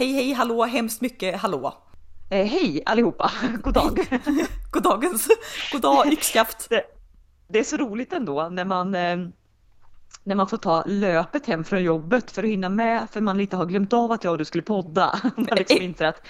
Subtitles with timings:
[0.00, 1.74] Hej hej hallå, hemskt mycket hallå.
[2.30, 3.30] Eh, hej allihopa,
[3.62, 4.20] god dag.
[4.70, 5.28] god dagens,
[5.72, 6.70] god dag yxskaft.
[6.70, 6.82] Det,
[7.48, 9.16] det, är så roligt ändå när man eh,
[10.24, 13.56] när man får ta löpet hem från jobbet för att hinna med för man lite
[13.56, 15.20] har glömt av att jag och du skulle podda.
[15.36, 16.22] Man liksom inser att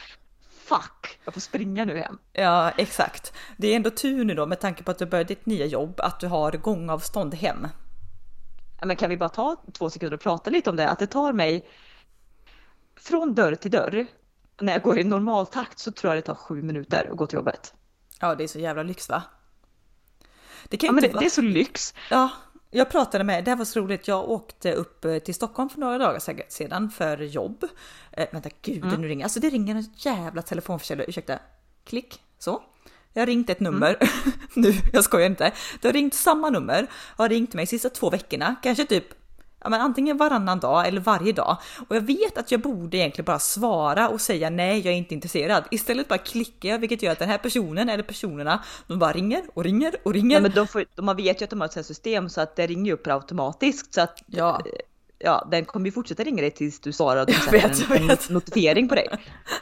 [0.64, 2.18] fuck, jag får springa nu hem.
[2.32, 3.32] Ja, exakt.
[3.56, 6.00] Det är ändå tur nu då med tanke på att du börjar ditt nya jobb
[6.00, 7.68] att du har gångavstånd hem.
[8.80, 10.88] Ja, men kan vi bara ta två sekunder och prata lite om det?
[10.88, 11.66] Att det tar mig
[13.00, 14.06] från dörr till dörr.
[14.60, 17.26] När jag går i normal takt så tror jag det tar sju minuter att gå
[17.26, 17.74] till jobbet.
[18.20, 19.22] Ja, det är så jävla lyx va?
[20.68, 21.20] Det, kan ja, men det, vara...
[21.20, 21.94] det är så lyx.
[22.10, 22.30] Ja,
[22.70, 25.80] jag pratade med, det här var så roligt, jag åkte upp eh, till Stockholm för
[25.80, 27.64] några dagar sedan för jobb.
[28.12, 29.00] Eh, vänta, gud mm.
[29.00, 31.38] nu ringer, alltså det ringer en jävla telefonförsäljare, ursäkta.
[31.84, 32.62] Klick, så.
[33.12, 34.38] Jag har ringt ett nummer, mm.
[34.54, 35.52] nu, jag skojar inte.
[35.80, 39.04] Du har ringt samma nummer, har ringt mig de sista två veckorna, kanske typ
[39.60, 41.56] ja, men antingen varannan dag eller varje dag.
[41.88, 45.14] Och jag vet att jag borde egentligen bara svara och säga nej, jag är inte
[45.14, 45.64] intresserad.
[45.70, 49.42] Istället bara klickar jag, vilket gör att den här personen eller personerna, de bara ringer
[49.54, 50.36] och ringer och ringer.
[50.36, 52.66] Ja, men de får, man vet ju att de har ett system så att det
[52.66, 54.60] ringer upp automatiskt så att ja.
[55.22, 58.16] Ja, den kommer ju fortsätta ringa dig tills du svarar och de sätter en, en
[58.28, 59.08] notifiering på dig.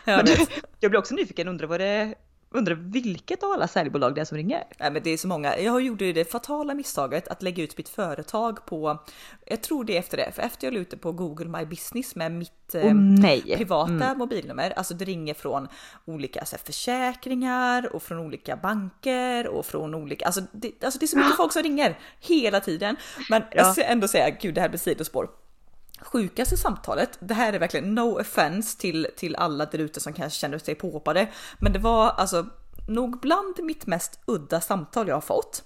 [0.04, 0.28] Jag,
[0.80, 2.14] jag blir också nyfiken, undrar vad det
[2.50, 4.64] Undrar vilket av alla säljbolag det är som ringer?
[4.78, 5.58] Nej men det är så många.
[5.58, 8.98] Jag gjorde det fatala misstaget att lägga ut mitt företag på,
[9.46, 11.64] jag tror det är efter det, för efter jag la ut det på Google My
[11.64, 14.19] Business med mitt oh, privata mm.
[14.19, 15.69] mobilnummer, alltså det ringer från
[16.04, 21.08] olika alltså, försäkringar och från olika banker och från olika, alltså det, alltså det är
[21.08, 22.96] så mycket folk som ringer hela tiden.
[23.30, 23.56] Men ja.
[23.56, 25.28] jag ska ändå säga, gud det här blir sidospår
[26.00, 30.38] sjukaste samtalet, det här är verkligen no offense till, till alla där ute som kanske
[30.38, 32.46] känner sig påhoppade, men det var alltså
[32.88, 35.62] nog bland mitt mest udda samtal jag har fått.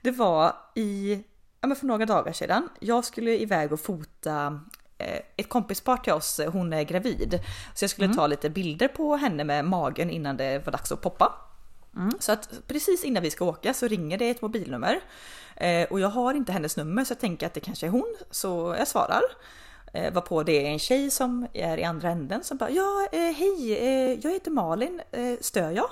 [0.00, 1.24] Det var i,
[1.60, 4.60] ja men för några dagar sedan, jag skulle iväg och fota
[4.98, 7.40] eh, ett kompispar till oss, hon är gravid.
[7.74, 8.16] Så jag skulle mm.
[8.16, 11.32] ta lite bilder på henne med magen innan det var dags att poppa.
[11.96, 12.12] Mm.
[12.18, 15.00] Så att precis innan vi ska åka så ringer det ett mobilnummer.
[15.56, 18.16] Eh, och jag har inte hennes nummer så jag tänker att det kanske är hon,
[18.30, 19.22] så jag svarar.
[19.92, 23.08] Eh, var på det är en tjej som är i andra änden som bara ja
[23.12, 25.90] eh, hej, eh, jag heter Malin, eh, stör jag?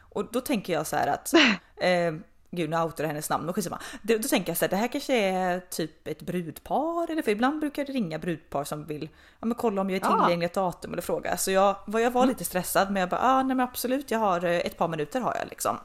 [0.00, 1.34] Och då tänker jag så här att
[1.76, 2.12] eh,
[2.50, 3.78] Gud nu outar hennes namn, men skitsamma.
[4.02, 7.30] Då, då tänker jag så här, det här kanske är typ ett brudpar eller för
[7.30, 9.08] ibland brukar det ringa brudpar som vill
[9.40, 11.36] ja, men kolla om jag är tillgänglig ett datum eller fråga.
[11.36, 14.44] Så jag, jag var lite stressad men jag bara ah, nej men absolut jag har
[14.44, 15.78] eh, ett par minuter har jag liksom.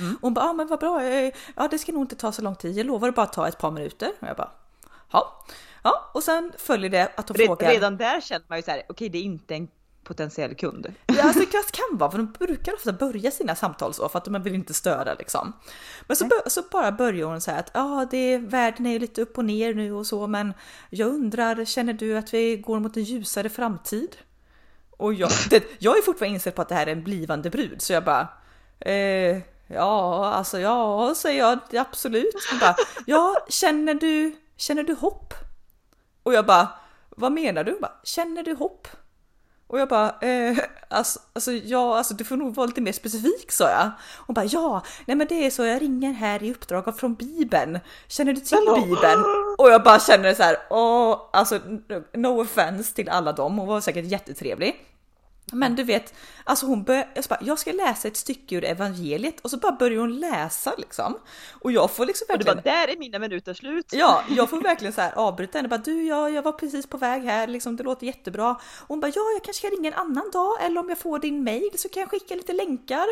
[0.00, 0.14] Mm.
[0.14, 1.02] Och hon bara ah, men vad bra,
[1.56, 3.58] ja det ska nog inte ta så lång tid, jag lovar att bara ta ett
[3.58, 4.12] par minuter.
[4.20, 4.50] Och jag bara
[5.10, 5.44] ja.
[5.88, 7.70] Ja, och sen följer det att hon Red, frågar.
[7.70, 9.68] Redan där känner man ju så här, okej okay, det är inte en
[10.04, 10.94] potentiell kund.
[11.06, 14.24] Ja, alltså det kan vara, för de brukar ofta börja sina samtal så för att
[14.24, 15.52] de vill inte störa liksom.
[16.06, 19.44] Men så, så bara börjar hon säga att ja, det världen är lite upp och
[19.44, 20.54] ner nu och så, men
[20.90, 24.16] jag undrar, känner du att vi går mot en ljusare framtid?
[24.90, 27.82] Och jag, det, jag är fortfarande insett på att det här är en blivande brud,
[27.82, 28.28] så jag bara
[28.80, 32.34] eh, ja, alltså ja, säger jag absolut.
[32.60, 32.76] Bara,
[33.06, 35.34] ja, känner du, känner du hopp?
[36.28, 36.68] Och jag bara,
[37.10, 37.78] vad menar du?
[37.80, 38.88] Bara, Känner du hopp?
[39.66, 40.58] Och jag bara, eh,
[40.88, 43.90] alltså, alltså, ja, alltså du får nog vara lite mer specifik sa jag.
[44.16, 47.78] Hon bara, ja, nej men det är så, jag ringer här i uppdrag från Bibeln.
[48.08, 49.24] Känner du till Bibeln?
[49.58, 51.60] Och jag bara känner så här, åh, alltså
[52.12, 54.76] no offense till alla dem, hon var säkert jättetrevlig.
[55.52, 56.14] Men du vet,
[56.44, 59.72] alltså hon börjar, jag, bara, jag ska läsa ett stycke ur evangeliet och så bara
[59.72, 61.18] börjar hon läsa liksom.
[61.50, 62.58] Och jag får liksom verkligen...
[62.58, 63.86] Och du bara, där är mina minuter slut.
[63.92, 66.96] Ja, jag får verkligen så här avbryta henne bara, du ja, jag var precis på
[66.96, 68.50] väg här, liksom det låter jättebra.
[68.50, 71.18] Och hon bara, ja, jag kanske ska ringa en annan dag eller om jag får
[71.18, 73.06] din mail så kan jag skicka lite länkar.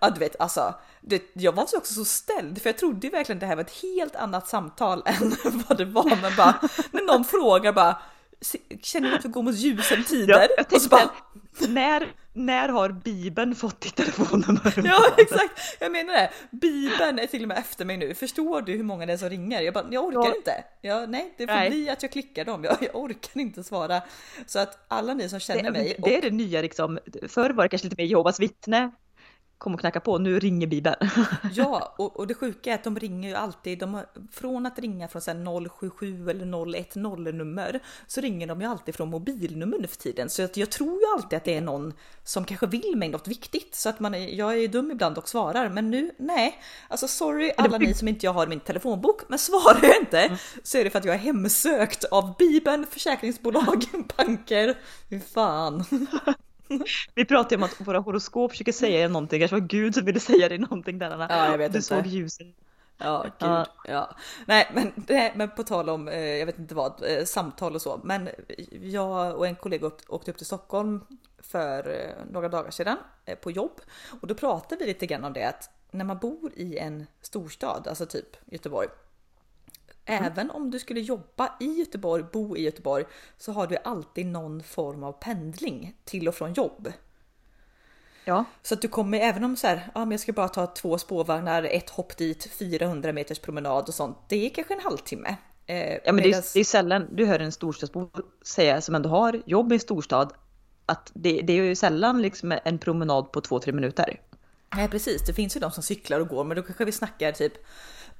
[0.00, 3.46] Ja, du vet, alltså, det, jag var också så ställd för jag trodde verkligen det
[3.46, 5.36] här var ett helt annat samtal än
[5.68, 6.22] vad det var.
[6.22, 8.02] Men bara, när någon frågar bara,
[8.82, 10.48] känner du att vi går mot ljusen tider?
[10.56, 11.10] Ja, och så bara,
[11.68, 14.82] när, när har Bibeln fått ditt telefonnummer?
[14.84, 16.30] Ja exakt, jag menar det.
[16.50, 18.14] Bibeln är till och med efter mig nu.
[18.14, 19.60] Förstår du hur många det är som ringer?
[19.60, 20.36] Jag bara, jag orkar ja.
[20.36, 20.64] inte.
[20.80, 21.70] Ja, nej, det får nej.
[21.70, 22.64] bli att jag klickar dem.
[22.64, 24.02] Jag, jag, orkar inte svara.
[24.46, 25.96] Så att alla ni som känner det, mig.
[25.98, 26.98] Det är det nya liksom.
[27.28, 28.90] Förr var det kanske lite mer Jehovas vittne
[29.60, 30.96] kom och knacka på, nu ringer Bibeln.
[31.52, 34.78] ja, och, och, det sjuka är att de ringer ju alltid, de har, från att
[34.78, 39.86] ringa från sen 077 eller 010 nummer så ringer de ju alltid från mobilnummer nu
[39.86, 40.30] för tiden.
[40.30, 41.92] Så att jag tror ju alltid att det är någon
[42.24, 45.68] som kanske vill mig något viktigt så att man, jag är dum ibland och svarar,
[45.68, 46.58] men nu nej.
[46.88, 50.20] Alltså sorry alla ni som inte jag har i min telefonbok, men svarar jag inte
[50.20, 50.38] mm.
[50.62, 53.84] så är det för att jag är hemsökt av Bibeln, försäkringsbolag,
[54.16, 54.78] banker.
[55.34, 55.84] Fan.
[57.14, 60.48] Vi pratade om att våra horoskop försöker säga någonting, kanske var Gud som ville säga
[60.48, 61.26] dig någonting där Anna.
[61.30, 61.88] Ja, jag vet du inte.
[61.88, 62.46] såg ljuset.
[62.98, 63.48] Ja, gud.
[63.48, 63.66] Ja.
[63.84, 64.16] ja.
[64.46, 67.82] Nej, men, nej, men på tal om, eh, jag vet inte vad, eh, samtal och
[67.82, 68.00] så.
[68.04, 68.28] Men
[68.82, 71.00] jag och en kollega åkte upp till Stockholm
[71.38, 72.96] för eh, några dagar sedan
[73.40, 73.80] på jobb.
[74.20, 77.88] Och då pratade vi lite grann om det att när man bor i en storstad,
[77.88, 78.88] alltså typ Göteborg.
[80.10, 80.24] Mm.
[80.24, 83.04] Även om du skulle jobba i Göteborg, bo i Göteborg,
[83.38, 86.92] så har du alltid någon form av pendling till och från jobb.
[88.24, 88.44] Ja.
[88.62, 90.98] Så att du kommer, även om så här, ja men jag ska bara ta två
[90.98, 94.18] spårvagnar, ett hopp dit, 400 meters promenad och sånt.
[94.28, 95.36] Det är kanske en halvtimme.
[95.66, 96.52] Eh, ja men medans...
[96.52, 98.10] det, är, det är sällan du hör en storstadsbo
[98.42, 100.32] säga som ändå har jobb i en storstad
[100.86, 104.20] att det, det är ju sällan liksom en promenad på två, tre minuter.
[104.76, 107.32] Nej precis, det finns ju de som cyklar och går men då kanske vi snackar
[107.32, 107.52] typ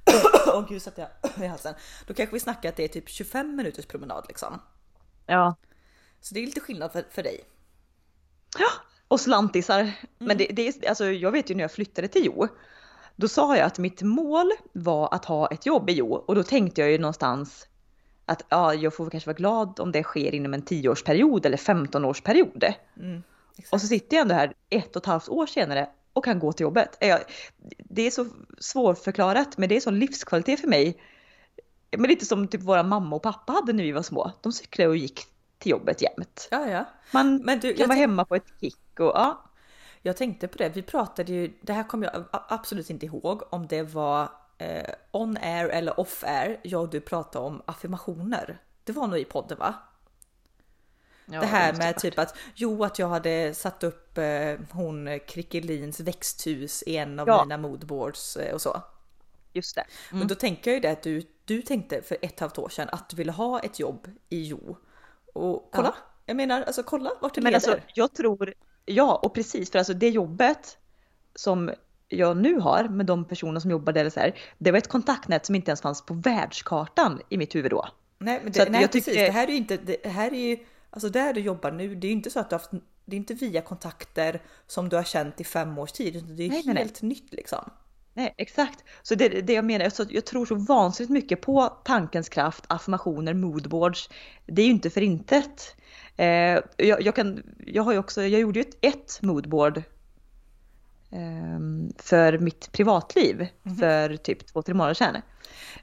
[0.47, 1.07] Åh oh, gud satt jag
[1.43, 1.73] i halsen.
[2.07, 4.61] Då kanske vi snackar att det är typ 25 minuters promenad liksom.
[5.25, 5.55] Ja.
[6.21, 7.43] Så det är lite skillnad för, för dig.
[8.59, 8.69] Ja,
[9.07, 9.79] och slantisar.
[9.79, 9.93] Mm.
[10.17, 12.47] Men det, det är, alltså jag vet ju när jag flyttade till Jo.
[13.15, 16.43] Då sa jag att mitt mål var att ha ett jobb i Jo och då
[16.43, 17.67] tänkte jag ju någonstans
[18.25, 22.73] att ja, jag får kanske vara glad om det sker inom en 10-årsperiod eller 15-årsperiod.
[22.97, 23.23] Mm,
[23.71, 26.53] och så sitter jag ändå här ett och ett halvt år senare och kan gå
[26.53, 27.03] till jobbet.
[27.77, 28.25] Det är så
[28.59, 31.01] svårförklarat men det är sån livskvalitet för mig.
[31.97, 34.31] Men lite som typ våra mamma och pappa hade när vi var små.
[34.41, 35.25] De cyklade och gick
[35.57, 36.47] till jobbet jämt.
[36.51, 36.85] Ja, ja.
[37.11, 39.43] Man men du, kan vara hemma på ett kick och ja.
[40.01, 43.67] Jag tänkte på det, vi pratade ju, det här kommer jag absolut inte ihåg om
[43.67, 48.61] det var eh, on air eller off air, jag och du pratade om affirmationer.
[48.83, 49.75] Det var nog i podden va?
[51.33, 55.99] Ja, det här med typ att jo att jag hade satt upp eh, hon Krickelins
[55.99, 57.43] växthus i en av ja.
[57.43, 58.81] mina moodboards eh, och så.
[59.53, 59.81] Just det.
[59.81, 60.19] Mm.
[60.19, 62.89] Men då tänker jag ju det att du, du tänkte för ett halvt år sedan
[62.91, 64.77] att du ville ha ett jobb i Jo.
[65.33, 66.13] Och kolla, ja.
[66.25, 67.71] jag menar alltså kolla vart det Men leder.
[67.71, 68.53] Alltså, jag tror,
[68.85, 70.77] ja och precis för alltså det jobbet
[71.35, 71.71] som
[72.07, 75.45] jag nu har med de personer som jobbar där, så här, det var ett kontaktnät
[75.45, 77.87] som inte ens fanns på världskartan i mitt huvud då.
[78.17, 79.13] Nej, men det, nej precis.
[79.13, 80.57] Det här är ju inte, det här är ju,
[80.91, 82.71] alltså där du jobbar nu, det är ju inte så att du har haft,
[83.05, 86.43] det är inte via kontakter som du har känt i fem års tid, utan det
[86.43, 87.09] är nej, helt nej.
[87.09, 87.71] nytt liksom.
[88.13, 88.83] Nej, exakt.
[89.03, 93.33] Så det, det jag menar, så jag tror så vansinnigt mycket på tankens kraft, affirmationer,
[93.33, 94.09] moodboards.
[94.45, 95.75] Det är ju inte för intet.
[96.17, 96.27] Eh,
[96.77, 99.83] jag, jag, kan, jag har också, jag gjorde ju ett, ett moodboard
[101.97, 105.21] för mitt privatliv mm för typ två, tre månader sedan.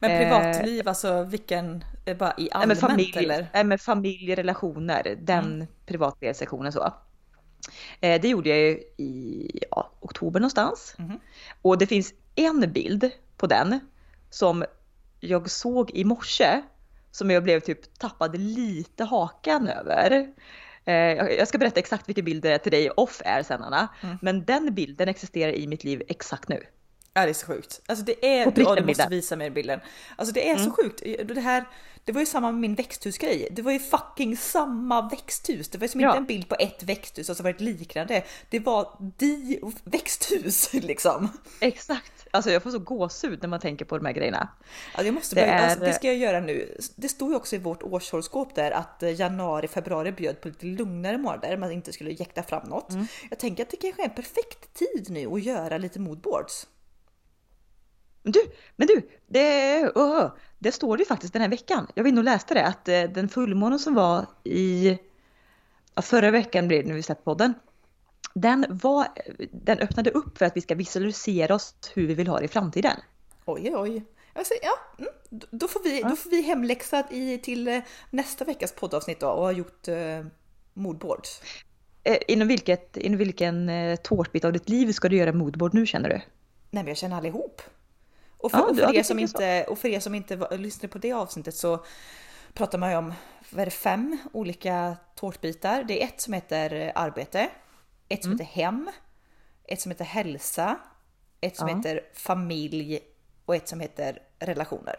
[0.00, 1.84] Men eh, privatliv, eh, alltså vilken,
[2.19, 3.46] bara i allmänt med familj, eller?
[3.54, 5.66] Nej, med familj, relationer, den mm.
[5.86, 6.94] privatlivssektionen så.
[8.00, 10.94] Eh, det gjorde jag ju i ja, oktober någonstans.
[10.98, 11.20] Mm.
[11.62, 13.81] Och det finns en bild på den
[14.31, 14.64] som
[15.20, 16.62] jag såg i morse
[17.10, 20.26] som jag blev typ tappade lite hakan över.
[20.88, 20.94] Eh,
[21.38, 23.88] jag ska berätta exakt vilken bild det är till dig off air sen Anna.
[24.02, 24.19] Mm.
[24.23, 26.62] Men den bilden existerar i mitt liv exakt nu.
[27.14, 27.81] Ja det är så sjukt.
[27.87, 29.81] Alltså det är, du, du måste visa mig bilden.
[30.16, 30.64] Alltså det är mm.
[30.64, 31.02] så sjukt.
[31.25, 31.64] Det här,
[32.05, 33.49] det var ju samma med min växthusgrej.
[33.50, 35.69] Det var ju fucking samma växthus.
[35.69, 36.08] Det var som ja.
[36.08, 38.25] inte en bild på ett växthus och så var det ett liknande.
[38.50, 41.28] Det var di växthus liksom.
[41.60, 42.12] Exakt.
[42.31, 44.49] Alltså jag får så gåshud när man tänker på de här grejerna.
[44.93, 45.64] Alltså jag måste det, börja, är...
[45.64, 46.76] alltså det ska jag göra nu.
[46.96, 51.19] Det stod ju också i vårt årshoroskop där att januari, februari bjöd på lite lugnare
[51.19, 51.56] månader.
[51.56, 52.93] Man inte skulle jäkta fram något.
[52.93, 53.06] Mm.
[53.31, 56.66] Jag tänker att det kanske är en perfekt tid nu att göra lite moodboards.
[58.23, 58.41] Du,
[58.77, 61.87] men du, det, oh, det står det ju faktiskt den här veckan.
[61.94, 64.98] Jag var inne och läste det att eh, den fullmånen som var i
[65.94, 67.55] ja, förra veckan blev det när vi släppte podden.
[68.34, 69.06] Den, var,
[69.53, 72.48] den öppnade upp för att vi ska visualisera oss hur vi vill ha det i
[72.48, 72.96] framtiden.
[73.44, 74.05] Oj, oj.
[74.32, 75.13] Alltså, ja, mm,
[75.51, 76.08] då, får vi, ja.
[76.08, 77.79] då får vi hemläxa i, till eh,
[78.10, 80.27] nästa veckas poddavsnitt då och ha gjort eh,
[80.75, 81.22] moodboard.
[82.03, 83.70] Eh, inom, vilket, inom vilken
[84.03, 86.15] tårtbit av ditt liv ska du göra moodboard nu känner du?
[86.15, 86.25] Nej
[86.82, 87.63] men jag känner allihop.
[88.38, 90.98] Och för, ja, och för, er, som inte, och för er som inte lyssnade på
[90.98, 91.84] det avsnittet så
[92.52, 93.14] pratar man ju om
[93.50, 95.84] vad är det, fem olika tårtbitar.
[95.84, 97.50] Det är ett som heter arbete,
[98.08, 98.38] ett som mm.
[98.38, 98.90] heter hem,
[99.64, 100.78] ett som heter hälsa,
[101.40, 101.76] ett som ja.
[101.76, 103.00] heter familj
[103.44, 104.96] och ett som heter relationer.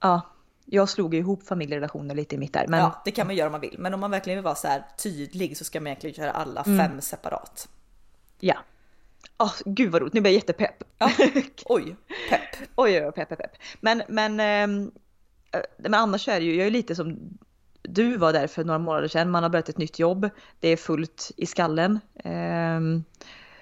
[0.00, 0.22] Ja,
[0.64, 2.66] jag slog ihop familjerelationer lite i mitt där.
[2.68, 2.80] Men...
[2.80, 3.76] Ja, det kan man göra om man vill.
[3.78, 6.62] Men om man verkligen vill vara så här tydlig så ska man egentligen köra alla
[6.62, 6.78] mm.
[6.78, 7.68] fem separat.
[8.40, 8.56] Ja,
[9.38, 10.84] Oh, gud vad roligt, nu blir jag jättepepp.
[10.98, 11.10] Ja.
[11.64, 11.96] Oj,
[12.30, 12.68] pepp.
[12.74, 13.52] oj, oj, pepp, pepp, pepp.
[13.80, 14.92] Men, men, ähm,
[15.78, 17.38] men annars är det ju, jag är lite som
[17.82, 19.30] du var där för några månader sedan.
[19.30, 20.30] Man har börjat ett nytt jobb.
[20.60, 22.00] Det är fullt i skallen.
[22.24, 23.04] Ähm,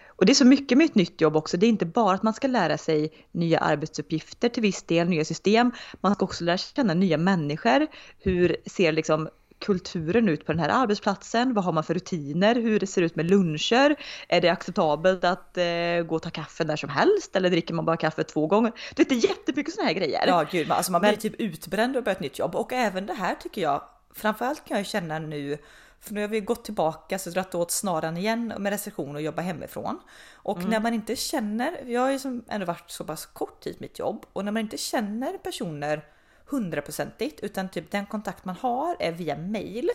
[0.06, 1.56] och det är så mycket med ett nytt jobb också.
[1.56, 5.24] Det är inte bara att man ska lära sig nya arbetsuppgifter till viss del, nya
[5.24, 5.72] system.
[6.00, 7.86] Man ska också lära känna nya människor.
[8.18, 9.28] Hur ser liksom
[9.58, 11.54] kulturen ut på den här arbetsplatsen?
[11.54, 12.54] Vad har man för rutiner?
[12.54, 13.96] Hur det ser ut med luncher?
[14.28, 15.64] Är det acceptabelt att eh,
[16.06, 17.36] gå och ta kaffe när som helst?
[17.36, 18.72] Eller dricker man bara kaffe två gånger?
[18.94, 20.24] Du vet, det är jättemycket sådana här grejer.
[20.26, 21.20] Ja, gud, alltså man blir Men...
[21.20, 22.54] typ utbränd och börjar ett nytt jobb.
[22.54, 23.82] Och även det här tycker jag,
[24.14, 25.58] framförallt kan jag känna nu
[26.00, 29.42] för nu har vi gått tillbaka så dratt åt snaran igen med restriktioner och jobba
[29.42, 30.00] hemifrån.
[30.34, 30.70] Och mm.
[30.70, 33.98] när man inte känner, jag har ju som ändå varit så pass kort tid mitt
[33.98, 36.04] jobb och när man inte känner personer
[36.46, 39.90] hundraprocentigt utan typ den kontakt man har är via mail.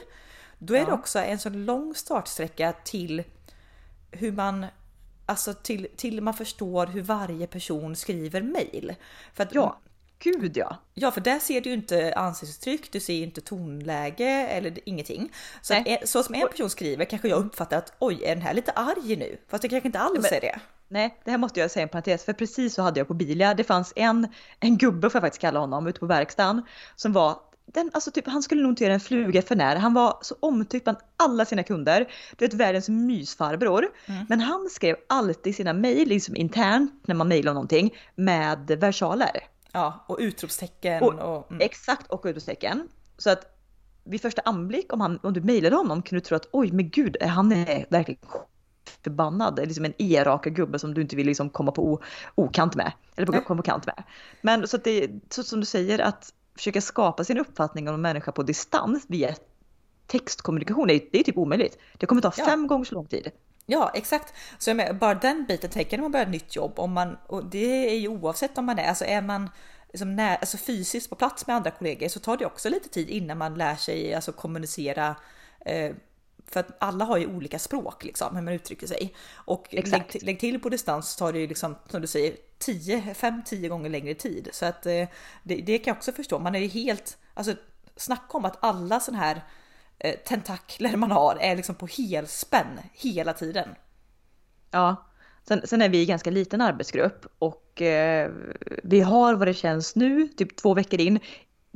[0.58, 0.86] Då är ja.
[0.86, 3.24] det också en så lång startsträcka till
[4.12, 4.66] hur man
[5.26, 8.96] Alltså till, till man förstår hur varje person skriver mail.
[9.34, 9.80] För att ja.
[10.20, 10.78] Gud ja!
[10.94, 15.34] Ja, för där ser du ju inte ansiktsuttryck, du ser ju inte tonläge eller ingenting.
[15.62, 18.54] Så, att, så som en person skriver kanske jag uppfattar att oj, är den här
[18.54, 19.38] lite arg nu?
[19.48, 20.60] Fast det kanske inte alls Men, är det.
[20.92, 23.54] Nej, det här måste jag säga en parentes, för precis så hade jag på Bilia.
[23.54, 24.28] Det fanns en,
[24.60, 26.62] en gubbe får jag faktiskt kalla honom, ute på verkstaden
[26.96, 29.76] som var den, alltså typ, han skulle nog inte göra en fluga för när.
[29.76, 32.12] Han var så omtyckt bland alla sina kunder.
[32.38, 33.88] Du vet världens mysfarbror.
[34.06, 34.26] Mm.
[34.30, 39.48] Men han skrev alltid sina mejl, liksom internt när man mejlade någonting, med versaler.
[39.72, 41.04] Ja, och utropstecken.
[41.04, 41.62] Och, och mm.
[41.62, 42.88] Exakt, och utropstecken.
[43.18, 43.58] Så att
[44.04, 46.90] vid första anblick, om, han, om du mejlade honom, kunde du tro att oj, men
[46.90, 48.22] gud, han är verkligen
[49.04, 49.60] förbannad.
[49.68, 52.02] Liksom en elaka gubbe som du inte vill liksom komma på
[52.36, 52.92] okant med.
[53.16, 54.04] Eller på, komma på kant med.
[54.42, 58.02] Men så att det så som du säger, att försöka skapa sin uppfattning om en
[58.02, 59.36] människa på distans via
[60.08, 61.78] textkommunikation, det är, det är typ omöjligt.
[61.98, 62.46] Det kommer ta ja.
[62.46, 63.32] fem gånger så lång tid.
[63.66, 66.74] Ja exakt, så jag menar, bara den biten tänker när man börjar ett nytt jobb
[66.76, 69.50] om man och det är ju oavsett om man är, alltså är man
[69.92, 73.10] liksom när, alltså fysiskt på plats med andra kollegor så tar det också lite tid
[73.10, 75.16] innan man lär sig alltså kommunicera
[75.66, 75.96] eh,
[76.52, 80.40] för att alla har ju olika språk liksom hur man uttrycker sig och lägg, lägg,
[80.40, 84.14] till på distans så tar det ju liksom som du säger 10, 5-10 gånger längre
[84.14, 85.08] tid så att eh,
[85.44, 86.40] det, det, kan jag också förstå.
[86.40, 87.54] Man är ju helt, alltså
[87.96, 89.44] snacka om att alla sådana här
[90.00, 93.70] eh, tentakler man har är liksom på helspänn hela tiden.
[94.72, 94.96] Ja,
[95.48, 98.32] sen, sen är vi en ganska liten arbetsgrupp och eh,
[98.84, 101.20] vi har vad det känns nu, typ två veckor in,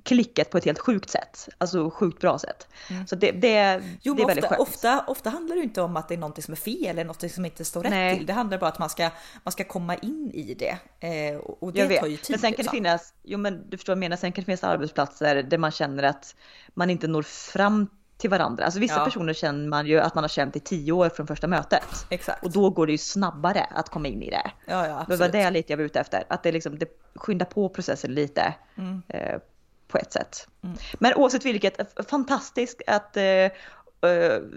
[0.05, 1.49] klickat på ett helt sjukt sätt.
[1.57, 2.67] Alltså sjukt bra sätt.
[2.89, 3.07] Mm.
[3.07, 4.69] Så det, det, jo, det är väldigt ofta, skönt.
[4.69, 7.31] Ofta, ofta handlar det inte om att det är någonting som är fel eller något
[7.31, 8.17] som inte står rätt Nej.
[8.17, 8.25] till.
[8.25, 9.09] Det handlar bara om att man ska,
[9.43, 10.77] man ska komma in i det.
[10.99, 12.25] Eh, och det tar ju tid.
[12.29, 12.71] Men sen kan det liksom.
[12.71, 15.71] finnas, jo men du förstår vad jag menar, sen kan det finnas arbetsplatser där man
[15.71, 16.35] känner att
[16.73, 18.65] man inte når fram till varandra.
[18.65, 19.05] Alltså vissa ja.
[19.05, 22.05] personer känner man ju att man har känt i tio år från första mötet.
[22.09, 22.43] Exakt.
[22.43, 24.51] Och då går det ju snabbare att komma in i det.
[24.65, 26.23] Ja, ja, det var det lite jag var ute efter.
[26.27, 28.53] Att det, liksom, det skyndar på processen lite.
[28.77, 29.01] Mm.
[29.07, 29.39] Eh,
[29.87, 30.47] på ett sätt.
[30.63, 30.77] Mm.
[30.99, 33.51] Men oavsett vilket, fantastiskt att eh, eh,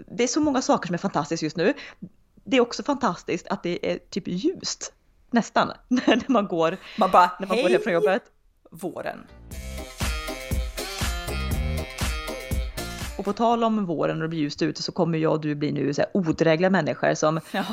[0.07, 1.73] det är så många saker som är fantastiskt just nu.
[2.43, 4.93] Det är också fantastiskt att det är typ ljust.
[5.31, 5.71] Nästan.
[5.87, 8.23] när man går, man bara, när man hej, går från jobbet.
[8.71, 9.19] Våren.
[13.19, 15.55] Och på tal om våren och det blir ljust ute så kommer jag och du
[15.55, 17.65] bli nu så här odrägliga människor som ja.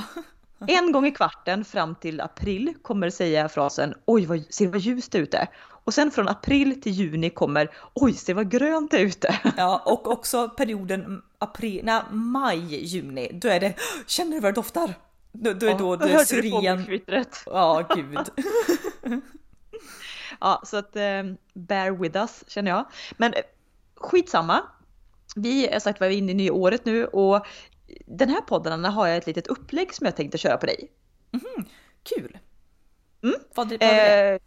[0.66, 5.14] en gång i kvarten fram till april kommer säga frasen oj vad, ser vad ljust
[5.14, 5.48] ute.
[5.86, 9.40] Och sen från april till juni kommer oj se vad grönt det är ute.
[9.56, 13.74] Ja och också perioden april, nej, maj, juni då är det
[14.06, 14.94] känner du vad det doftar?
[15.32, 17.00] Då, då är ja, då det syren.
[17.46, 18.18] Ja gud.
[20.40, 21.22] ja så att eh,
[21.54, 22.86] bear with us känner jag.
[23.16, 23.40] Men eh,
[23.94, 24.62] skitsamma.
[25.36, 27.46] Vi är sagt var inne i nya året nu och
[28.06, 30.90] den här podden har jag ett litet upplägg som jag tänkte köra på dig.
[31.32, 31.68] Mm,
[32.02, 32.38] kul!
[33.22, 33.36] Mm.
[33.54, 34.32] Vad, vad är det?
[34.34, 34.40] Eh,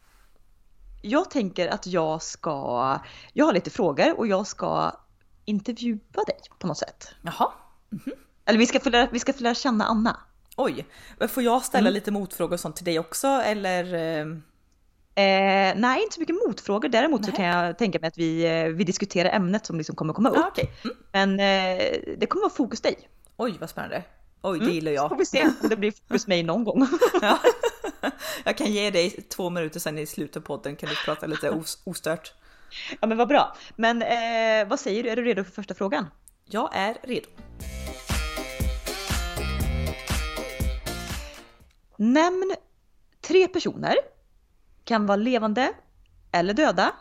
[1.01, 2.99] jag tänker att jag ska,
[3.33, 4.91] jag har lite frågor och jag ska
[5.45, 7.15] intervjua dig på något sätt.
[7.21, 7.51] Jaha.
[7.91, 8.17] Mm -hmm.
[8.45, 10.19] Eller vi ska, få lära, vi ska få lära känna Anna.
[10.57, 10.85] Oj,
[11.29, 11.93] får jag ställa mm.
[11.93, 13.93] lite motfrågor och sånt till dig också eller?
[15.19, 16.89] Eh, nej, inte så mycket motfrågor.
[16.89, 17.29] Däremot nej.
[17.29, 20.29] så kan jag tänka mig att vi, eh, vi diskuterar ämnet som liksom kommer komma
[20.29, 20.37] upp.
[20.37, 20.65] Ah, okay.
[20.83, 20.97] mm.
[21.11, 23.09] Men eh, det kommer vara fokus dig.
[23.37, 24.03] Oj, vad spännande.
[24.41, 24.75] Oj, det mm.
[24.75, 25.03] gillar jag.
[25.03, 26.87] Så får vi se om det blir fokus mig någon gång.
[27.21, 27.39] ja.
[28.43, 31.49] Jag kan ge dig två minuter sen i slutet av podden kan du prata lite
[31.51, 32.33] os ostört.
[33.01, 33.55] Ja men vad bra.
[33.75, 36.05] Men eh, vad säger du, är du redo för första frågan?
[36.45, 37.29] Jag är redo.
[41.97, 42.55] Nämn
[43.21, 43.95] tre personer,
[44.83, 45.73] kan vara levande
[46.31, 46.91] eller döda,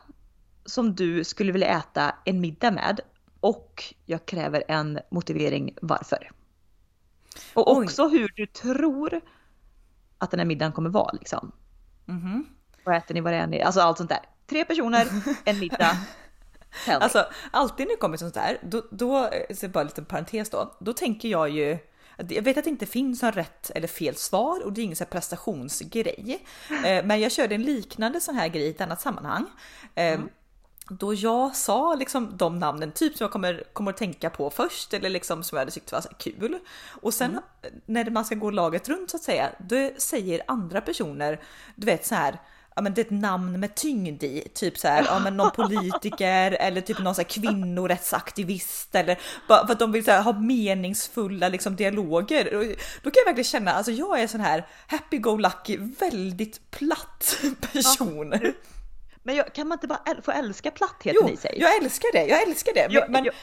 [0.65, 3.01] som du skulle vilja äta en middag med
[3.41, 6.31] och jag kräver en motivering varför.
[7.55, 8.19] Och också Oj.
[8.19, 9.21] hur du tror
[10.19, 11.53] att den här middagen kommer vara liksom.
[12.09, 12.45] Mm -hmm.
[12.85, 13.63] Vad äter ni, vad är ni?
[13.63, 14.21] Alltså allt sånt där.
[14.47, 15.07] Tre personer,
[15.45, 15.97] en middag.
[16.89, 20.77] alltså alltid när det kommer sånt där, då, då så bara en liten parentes då,
[20.81, 21.79] då tänker jag ju
[22.29, 24.97] jag vet att det inte finns en rätt eller fel svar och det är ingen
[24.97, 26.45] så prestationsgrej.
[26.85, 29.47] Eh, men jag körde en liknande sån här grej i ett annat sammanhang.
[29.95, 30.29] Eh, mm.
[30.91, 34.95] Då jag sa liksom de namnen, typ som jag kommer, kommer att tänka på först
[34.95, 36.59] eller liksom som jag hade tyckt var kul.
[37.03, 37.81] Och sen mm.
[37.87, 41.41] när man ska gå laget runt så att säga, då säger andra personer,
[41.77, 42.39] du vet så här,
[42.79, 45.51] ja men det är ett namn med tyngd i, typ så här, ja men någon
[45.51, 49.19] politiker eller typ någon så här kvinnorättsaktivist eller
[49.49, 52.45] bara för att de vill så här, ha meningsfulla liksom dialoger.
[53.03, 57.37] Då kan jag verkligen känna, alltså jag är sån här happy-go-lucky, väldigt platt
[57.73, 58.35] person.
[58.43, 58.51] Ja.
[59.29, 61.55] Men jag, kan man inte bara få älska plattheten jo, i sig?
[61.57, 62.87] jag älskar det, jag älskar det.
[62.91, 63.25] Jag, men...
[63.25, 63.35] jag,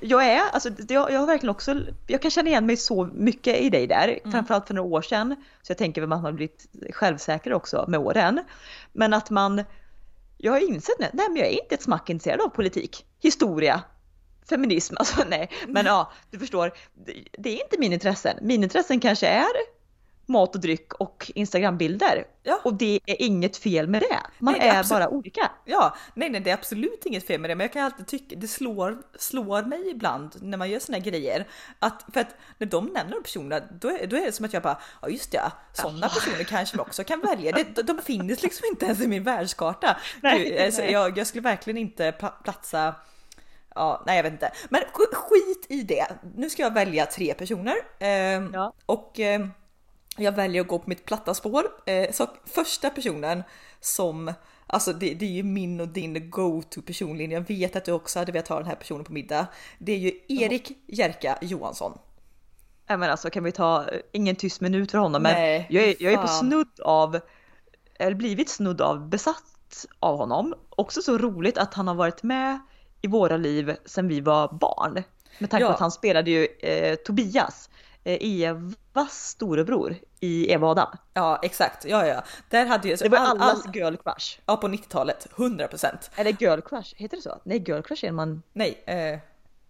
[0.00, 3.60] jag är, alltså jag, jag har verkligen också, jag kan känna igen mig så mycket
[3.60, 4.32] i dig där, mm.
[4.32, 5.36] framförallt för några år sedan.
[5.62, 8.40] Så jag tänker att man har blivit självsäker också med åren.
[8.92, 9.64] Men att man,
[10.36, 13.82] jag har insett nu, nej men jag är inte ett smack intresserad av politik, historia,
[14.48, 15.50] feminism, alltså nej.
[15.68, 16.72] Men ja, du förstår,
[17.06, 18.38] det, det är inte min intressen.
[18.42, 19.79] Min intressen kanske är
[20.30, 22.24] mat och dryck och Instagrambilder.
[22.42, 22.60] Ja.
[22.64, 24.20] Och det är inget fel med det.
[24.38, 25.50] Man nej, det är, är bara olika.
[25.64, 28.36] Ja, nej, nej, det är absolut inget fel med det, men jag kan alltid tycka
[28.36, 32.66] det slår, slår mig ibland när man gör såna här grejer att för att när
[32.66, 35.32] de nämner de personerna, då är, då är det som att jag bara ja, just
[35.32, 37.52] det, sådana personer kanske man också kan välja.
[37.52, 39.96] Det, de, finns liksom inte ens i min världskarta.
[40.22, 42.12] Nej, alltså, jag, jag skulle verkligen inte
[42.44, 42.94] platsa
[43.74, 44.52] Ja, nej jag vet inte.
[44.68, 44.82] Men
[45.12, 46.06] skit i det.
[46.36, 47.74] Nu ska jag välja tre personer.
[47.98, 48.72] Eh, ja.
[48.86, 49.46] Och eh,
[50.22, 51.64] jag väljer att gå på mitt platta spår.
[51.86, 53.42] Eh, så första personen
[53.80, 54.32] som,
[54.66, 57.30] alltså det, det är ju min och din go-to personligen.
[57.30, 59.46] Jag vet att du också hade velat ha den här personen på middag.
[59.78, 61.98] Det är ju Erik Jerka Johansson.
[62.86, 65.94] Ja men alltså kan vi ta, ingen tyst minut för honom men Nej, jag, är,
[65.98, 67.20] jag är på snudd av,
[67.94, 70.54] eller blivit snudd av besatt av honom.
[70.70, 72.58] Också så roligt att han har varit med
[73.02, 75.02] i våra liv sedan vi var barn.
[75.38, 77.69] Med tanke på att han spelade ju eh, Tobias Eh,
[78.04, 80.96] Evas storebror i Eva och Adam.
[81.14, 82.22] Ja exakt, ja ja.
[82.48, 84.40] Där hade ju, det var all, allas all, girl crush.
[84.46, 86.10] Ja på 90-talet, 100%.
[86.16, 87.40] Eller girl crush, heter det så?
[87.44, 88.42] Nej girl crush är man...
[88.52, 88.82] Nej.
[88.86, 89.18] Eh,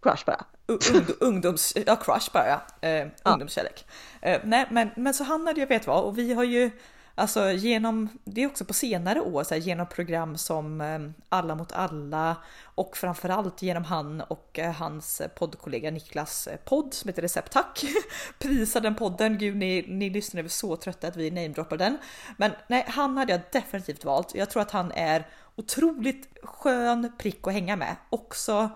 [0.03, 0.45] crush bara.
[0.67, 2.89] Ung, ungdoms, ja crush bara ja.
[2.89, 3.87] Eh, ungdomskärlek.
[4.21, 6.71] Eh, nej men, men så han hade ju vet vad och vi har ju
[7.15, 10.99] Alltså genom, det är också på senare år, så här, genom program som eh,
[11.29, 17.09] Alla mot alla och framförallt genom han och eh, hans poddkollega Niklas eh, podd som
[17.09, 17.85] heter Recept Tack.
[18.39, 21.99] Prisa den podden, gud ni, ni lyssnare är så trötta att vi namedroppar den.
[22.37, 24.35] Men nej, han hade jag definitivt valt.
[24.35, 27.97] Jag tror att han är otroligt skön prick att hänga med.
[28.11, 28.71] Också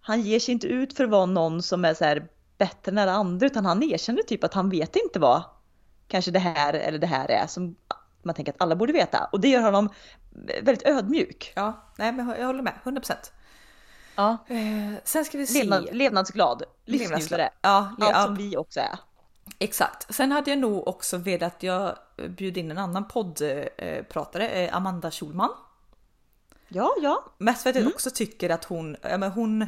[0.00, 2.98] han ger sig inte ut för att vara någon som är så här bättre än
[2.98, 5.42] alla andra, utan han erkänner typ att han vet inte vad
[6.08, 7.76] kanske det här eller det här är som
[8.22, 9.28] man tänker att alla borde veta.
[9.32, 9.88] Och det gör honom
[10.62, 11.52] väldigt ödmjuk.
[11.56, 13.14] Ja, nej men jag håller med, 100%.
[14.16, 14.38] Ja.
[14.48, 15.58] Eh, sen ska vi se.
[15.58, 17.50] Levnad, levnadsglad, livsnjutare.
[17.62, 18.24] Ja, Allt ja.
[18.24, 18.98] som vi också är.
[19.62, 20.14] Exakt.
[20.14, 21.96] Sen hade jag nog också velat jag
[22.28, 25.50] bjuda in en annan poddpratare, eh, Amanda Schulman.
[26.68, 27.24] Ja, ja.
[27.38, 27.92] Mest för att jag mm.
[27.94, 29.66] också tycker att hon, ja men hon,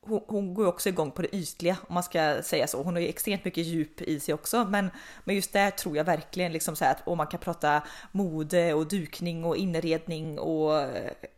[0.00, 2.82] hon, hon går också igång på det ytliga om man ska säga så.
[2.82, 4.90] Hon har ju extremt mycket djup i sig också, men,
[5.24, 8.74] men just där tror jag verkligen liksom så här att om man kan prata mode
[8.74, 10.88] och dukning och inredning och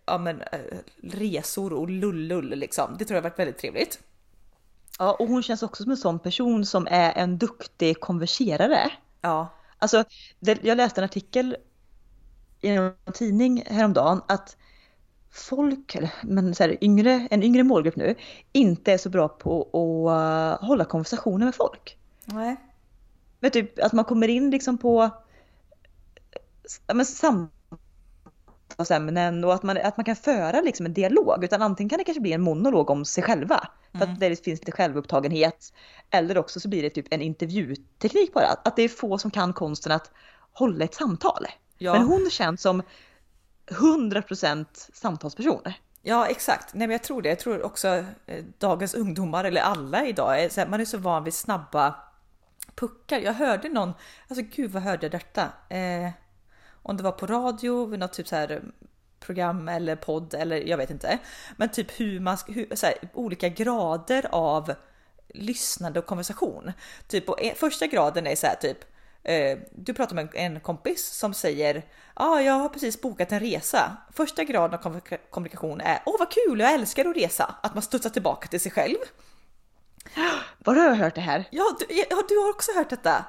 [0.06, 0.58] ja men eh,
[1.02, 2.96] resor och lullull liksom.
[2.98, 4.00] Det tror jag har varit väldigt trevligt.
[4.98, 8.90] Ja, och hon känns också som en sån person som är en duktig konverserare.
[9.20, 9.48] Ja.
[9.78, 10.04] Alltså,
[10.40, 11.56] det, jag läste en artikel
[12.60, 14.56] i en tidning häromdagen att
[15.30, 18.14] folk, men så här, yngre, en yngre målgrupp nu,
[18.52, 21.98] inte är så bra på att uh, hålla konversationer med folk.
[22.24, 22.56] Nej.
[23.40, 25.10] Men typ att man kommer in liksom på
[26.92, 27.48] men, sam
[28.68, 31.44] samtalsämnen och att man, att man kan föra liksom en dialog.
[31.44, 33.68] Utan antingen kan det kanske bli en monolog om sig själva.
[33.98, 34.12] För mm.
[34.12, 35.72] att det finns lite självupptagenhet.
[36.10, 38.46] Eller också så blir det typ en intervjuteknik bara.
[38.46, 40.10] Att det är få som kan konsten att
[40.52, 41.46] hålla ett samtal.
[41.78, 41.92] Ja.
[41.92, 42.82] Men hon känns som
[43.66, 45.62] 100% samtalsperson.
[46.02, 47.28] Ja exakt, nej men jag tror det.
[47.28, 47.88] Jag tror också
[48.26, 51.94] eh, dagens ungdomar, eller alla idag, är man är så van vid snabba
[52.74, 53.18] puckar.
[53.18, 53.92] Jag hörde någon,
[54.28, 55.42] alltså gud vad hörde jag detta?
[55.68, 56.10] Eh,
[56.82, 58.62] om det var på radio, vid något typ så här
[59.24, 61.18] program eller podd eller jag vet inte.
[61.56, 64.74] Men typ hur man ska, hur, så här, olika grader av
[65.28, 66.72] lyssnande och konversation.
[67.08, 68.78] Typ på första graden är så här typ
[69.22, 71.82] eh, du pratar med en kompis som säger ja,
[72.14, 73.96] ah, jag har precis bokat en resa.
[74.12, 77.54] Första graden av kommunikation är åh vad kul, jag älskar att resa.
[77.62, 78.96] Att man studsar tillbaka till sig själv.
[80.58, 81.44] Var har jag hört det här?
[81.50, 83.24] Ja, du, ja, du har också hört detta.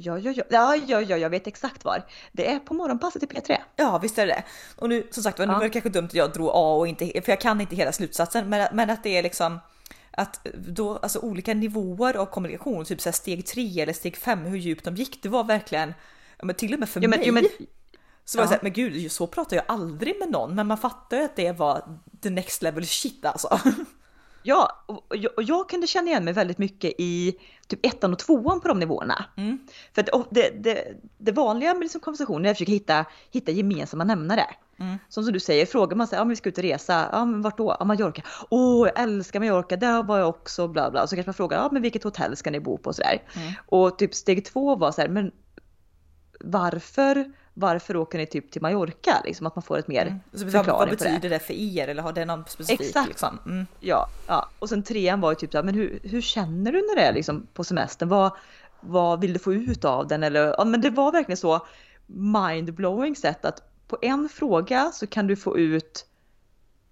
[0.00, 2.02] Ja, ja, ja, ja, ja, ja, jag vet exakt var.
[2.32, 3.56] Det är på morgonpasset i P3.
[3.76, 4.42] Ja, visst är det
[4.76, 7.22] Och nu som sagt, nu var det kanske dumt att jag drog A och inte,
[7.24, 9.58] för jag kan inte hela slutsatsen, men, men att det är liksom
[10.10, 14.58] att då, alltså olika nivåer av kommunikation, typ så steg 3 eller steg 5, hur
[14.58, 15.94] djupt de gick, det var verkligen,
[16.38, 17.26] ja, men till och med för ja, men, mig.
[17.26, 17.44] Ja, men,
[18.24, 21.16] så var det såhär, men gud, så pratar jag aldrig med någon, men man fattar
[21.16, 23.60] ju att det var the next level shit alltså.
[24.42, 28.18] Ja, och jag, och jag kunde känna igen mig väldigt mycket i typ ettan och
[28.18, 29.24] tvåan på de nivåerna.
[29.36, 29.58] Mm.
[29.94, 34.04] För det, det, det, det, vanliga med liksom konversationen är att försöka hitta, hitta gemensamma
[34.04, 34.44] nämnare.
[34.78, 34.98] Mm.
[35.08, 37.24] Som, som du säger, frågar man sig, ja men vi ska ut och resa, ja
[37.24, 37.76] men vart då?
[37.78, 38.22] Ja Mallorca.
[38.50, 41.06] Åh, jag älskar Mallorca, där var jag också, bla bla.
[41.06, 42.92] Så kanske man frågar, ja men vilket hotell ska ni bo på?
[42.92, 43.22] Sådär.
[43.36, 43.52] Mm.
[43.66, 45.32] Och typ steg två var så här, men
[46.40, 49.22] varför varför åker ni typ till Mallorca?
[49.24, 50.20] Liksom att man får ett mer mm.
[50.52, 51.28] förklaring Vad betyder det.
[51.28, 51.38] det.
[51.38, 52.80] för er eller har det någon specifik?
[52.80, 53.08] Exakt.
[53.08, 53.38] Liksom?
[53.46, 53.66] Mm.
[53.80, 56.78] Ja, ja, och sen trean var ju typ så här, men hur, hur känner du
[56.78, 58.08] när det är liksom på semestern?
[58.08, 58.32] Vad,
[58.80, 60.22] vad vill du få ut av den?
[60.22, 61.66] Eller, ja, men det var verkligen så
[62.06, 66.06] mindblowing sätt att på en fråga så kan du få ut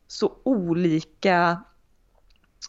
[0.07, 1.63] så olika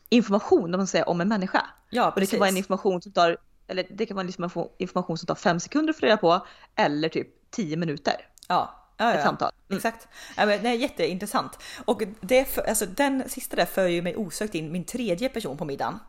[0.09, 1.65] information om, man säger, om en människa.
[1.89, 5.17] Ja, och det kan vara en information som tar eller det kan vara liksom information
[5.17, 8.15] som tar fem sekunder att få reda på eller typ tio minuter.
[8.47, 8.73] Ja.
[8.97, 9.13] Ja, ja.
[9.13, 9.51] Ett samtal.
[9.69, 9.77] Mm.
[9.77, 10.07] Exakt.
[10.37, 11.59] Ja, men det är jätteintressant.
[11.85, 15.57] Och det för, alltså, den sista där för ju mig osökt in min tredje person
[15.57, 15.99] på middagen.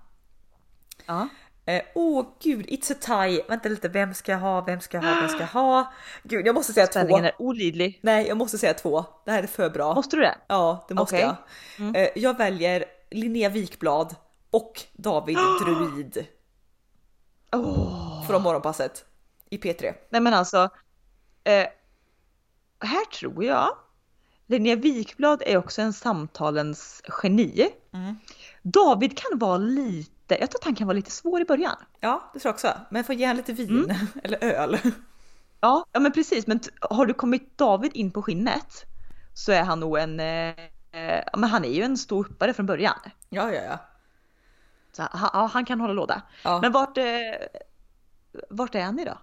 [1.06, 1.28] Ja.
[1.64, 3.42] Eh, åh oh, gud, it's a tie.
[3.48, 4.60] Vänta lite, vem ska jag ha?
[4.60, 5.20] Vem ska jag ha?
[5.20, 5.92] Vem ska jag ha?
[6.22, 7.28] Gud, jag måste säga Spänningen två.
[7.28, 7.98] är olidlig.
[8.02, 9.04] Nej, jag måste säga två.
[9.24, 9.94] Det här är för bra.
[9.94, 10.38] Måste du det?
[10.46, 11.26] Ja, det måste okay.
[11.26, 11.36] jag.
[11.86, 11.94] Mm.
[11.94, 14.16] Eh, jag väljer Linnea Wikblad
[14.50, 16.26] och David Druid.
[17.52, 18.26] Oh.
[18.26, 19.04] Från morgonpasset
[19.50, 19.94] i P3.
[20.10, 20.70] Nej men alltså,
[21.48, 21.66] eh,
[22.80, 23.68] här tror jag
[24.46, 27.68] Linnea Wikblad är också en samtalens geni.
[27.92, 28.16] Mm.
[28.62, 31.76] David kan vara lite, jag tror att han kan vara lite svår i början.
[32.00, 32.72] Ja, det tror jag också.
[32.90, 33.96] Men får ge honom lite vin mm.
[34.22, 34.78] eller öl.
[35.60, 36.46] Ja, ja men precis.
[36.46, 38.84] Men har du kommit David in på skinnet
[39.34, 40.54] så är han nog en, eh,
[41.36, 42.98] men han är ju en stor uppare från början.
[43.28, 43.78] Ja, ja, ja.
[44.92, 46.22] Så, han, han kan hålla låda.
[46.44, 46.60] Ja.
[46.60, 47.04] Men vart, eh,
[48.50, 49.18] vart är han idag?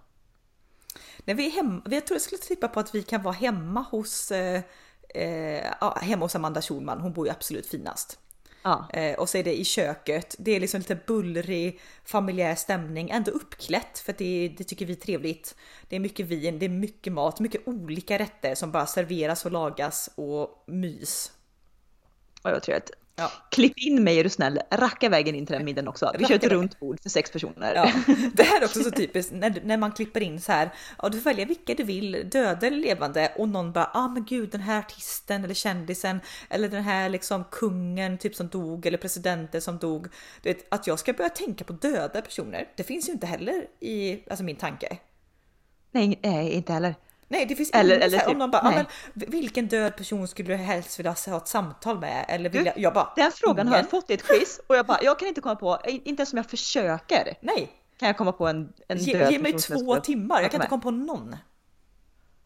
[1.26, 1.82] Nej, vi är hemma.
[1.90, 4.62] Jag tror jag skulle tippa på att vi kan vara hemma hos, eh,
[5.08, 7.00] eh, hemma hos Amanda Schulman.
[7.00, 8.18] Hon bor ju absolut finast.
[8.62, 8.88] Ja.
[8.92, 10.36] Eh, och så är det i köket.
[10.38, 14.96] Det är liksom lite bullrig familjär stämning, ändå uppklätt för det, det tycker vi är
[14.96, 15.56] trevligt.
[15.88, 19.52] Det är mycket vin, det är mycket mat, mycket olika rätter som bara serveras och
[19.52, 21.32] lagas och mys.
[22.44, 22.90] Oj vad trevligt.
[23.18, 23.32] Ja.
[23.50, 26.12] Klipp in mig är du snäll, racka vägen in till den middagen också.
[26.18, 27.74] Vi kör ett runt bord för sex personer.
[27.74, 27.92] Ja.
[28.32, 30.70] Det här är också så typiskt när, när man klipper in så här.
[31.02, 34.08] Ja, du får välja vilka du vill, döda eller levande och någon bara, ja ah,
[34.08, 38.86] men gud den här artisten eller kändisen eller den här liksom kungen typ som dog
[38.86, 40.06] eller presidenten som dog.
[40.42, 42.68] Vet, att jag ska börja tänka på döda personer.
[42.76, 44.98] Det finns ju inte heller i alltså min tanke.
[45.90, 46.94] Nej, nej inte heller.
[47.28, 50.48] Nej, det finns eller, eller typ, om någon bara, ah, men, vilken död person skulle
[50.48, 52.24] du helst vilja ha ett samtal med?
[52.28, 53.68] Eller vill du, jag, jag bara, den frågan ingen.
[53.68, 56.20] har jag fått i ett quiz och jag bara, jag kan inte komma på, inte
[56.20, 57.34] ens om jag försöker.
[57.40, 57.72] Nej.
[57.98, 60.68] Kan jag komma på en, en ge, död Ge mig två timmar, jag kan inte
[60.68, 61.36] komma på någon.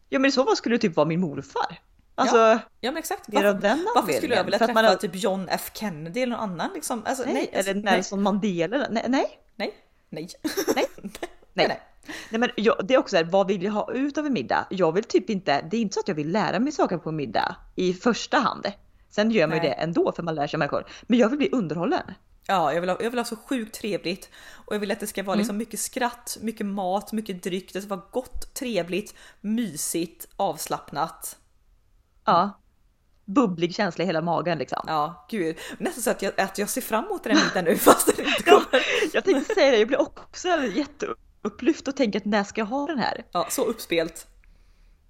[0.09, 1.79] Ja men i så fall skulle det typ vara min morfar.
[2.15, 3.23] Alltså, ja, ja men exakt.
[3.27, 4.95] Varför, den varför skulle jag vilja träffa man har...
[4.95, 7.03] typ John F Kennedy eller någon annan liksom?
[7.05, 8.77] Alltså, nej, nej, eller Nelson Mandela?
[8.77, 9.05] Nej.
[9.07, 9.39] Nej.
[9.55, 9.73] Nej.
[10.09, 10.27] Nej.
[10.29, 10.29] nej.
[10.75, 10.87] nej.
[11.53, 11.67] nej.
[11.67, 11.81] Nej
[12.29, 14.67] men jag, det är också här, vad vill jag ha ut av en middag?
[14.69, 17.09] Jag vill typ inte, det är inte så att jag vill lära mig saker på
[17.09, 18.65] en middag i första hand.
[19.09, 20.85] Sen gör man ju det ändå för man lär sig människor.
[21.01, 22.13] Men jag vill bli underhållen.
[22.47, 24.29] Ja, jag vill, ha, jag vill ha så sjukt trevligt
[24.65, 25.57] och jag vill att det ska vara liksom mm.
[25.57, 27.73] mycket skratt, mycket mat, mycket dryck.
[27.73, 31.37] Det ska vara gott, trevligt, mysigt, avslappnat.
[32.25, 32.61] Ja.
[33.25, 34.83] Bubblig känsla i hela magen liksom.
[34.87, 35.57] Ja, gud.
[35.77, 38.23] Nästan så att jag, att jag ser fram emot den här middagen nu fast det
[38.23, 38.85] inte kommer.
[39.13, 41.07] jag tänkte säga det, jag blir också jätte
[41.41, 43.25] upplyft och tänker att när ska jag ha den här?
[43.31, 44.27] Ja, så uppspelt.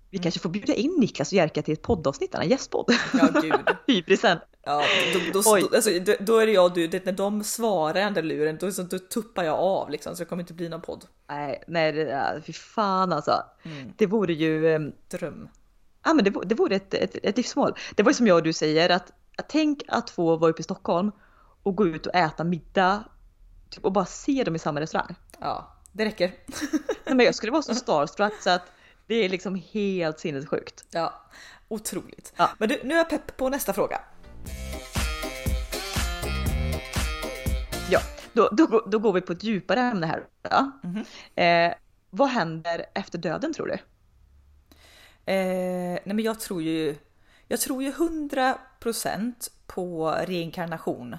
[0.10, 2.94] Vi kanske får bjuda in Niklas och Jerka till ett poddavsnitt, en gästpodd.
[3.14, 3.54] Ja, gud.
[3.88, 4.38] Hybrisen.
[4.64, 5.90] Ja, då, då, då, alltså,
[6.20, 9.00] då, är det jag och du, det, när de svarar den där luren, då, då
[9.00, 11.06] tuppar jag av liksom, så det kommer inte bli någon podd.
[11.30, 13.44] Nej, nej, det, fy fan alltså.
[13.64, 13.94] Mm.
[13.98, 14.76] Det vore ju...
[14.76, 15.50] Um, Dröm.
[16.04, 17.74] Ja, men det, det vore ett, ett, ett livsmål.
[17.96, 20.60] Det var ju som jag och du säger, att, att tänk att få vara uppe
[20.60, 21.12] i Stockholm
[21.64, 23.04] och gå ut och äta middag
[23.70, 25.16] typ, och bara se dem i samma restaurang.
[25.40, 26.32] Ja, det räcker.
[27.06, 28.72] Nej, men jag skulle vara så starstruck så att
[29.08, 30.86] det är liksom helt sinnessjukt.
[30.92, 31.22] Ja,
[31.68, 32.34] otroligt.
[32.36, 32.50] Ja.
[32.58, 34.02] Men du, nu är jag pepp på nästa fråga.
[37.90, 38.00] Ja,
[38.34, 40.24] då, då, då går vi på ett djupare ämne här.
[40.42, 40.72] Ja.
[40.84, 40.96] Mm
[41.36, 41.70] -hmm.
[41.70, 41.74] eh,
[42.10, 43.74] vad händer efter döden tror du?
[45.34, 46.96] Eh, nej men jag tror ju,
[47.48, 49.34] jag tror ju 100%
[49.68, 51.18] på reinkarnation.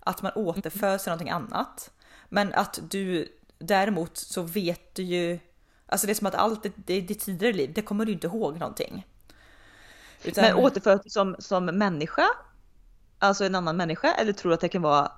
[0.00, 1.90] Att man återförs till någonting annat.
[2.28, 3.28] Men att du
[3.66, 5.38] Däremot så vet du ju
[5.86, 8.58] Alltså det är som att allt det, det tidigare liv, det kommer du inte ihåg
[8.58, 9.06] någonting.
[10.24, 10.44] Utan...
[10.44, 12.26] Men återfört som, som människa?
[13.18, 14.12] Alltså en annan människa?
[14.12, 15.12] Eller tror du att det kan vara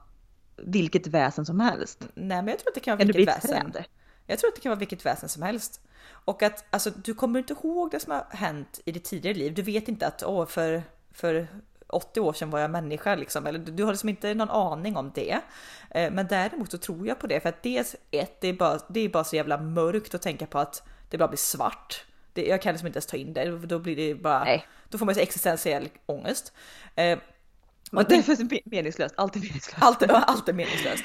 [0.57, 2.07] vilket väsen som helst?
[2.15, 3.73] Nej men jag tror att det kan vara vilket väsen.
[4.27, 5.81] Jag tror att det kan vara vilket väsen som helst.
[6.09, 9.55] Och att alltså, du kommer inte ihåg det som har hänt i ditt tidigare liv.
[9.55, 10.83] Du vet inte att åh, för,
[11.13, 11.49] för
[11.89, 13.47] 80 år sedan var jag människa liksom.
[13.47, 15.41] Eller du har liksom inte någon aning om det.
[15.91, 18.79] Eh, men däremot så tror jag på det för att dels ett, det är bara,
[18.89, 22.05] det är bara så jävla mörkt att tänka på att det bara blir svart.
[22.33, 24.67] Det, jag kan liksom inte ens ta in det, då blir det bara, Nej.
[24.89, 26.53] då får man så existentiell ångest.
[26.95, 27.19] Eh,
[27.93, 29.83] och det är meningslöst, allt är meningslöst.
[29.83, 31.05] Allt, allt är meningslöst.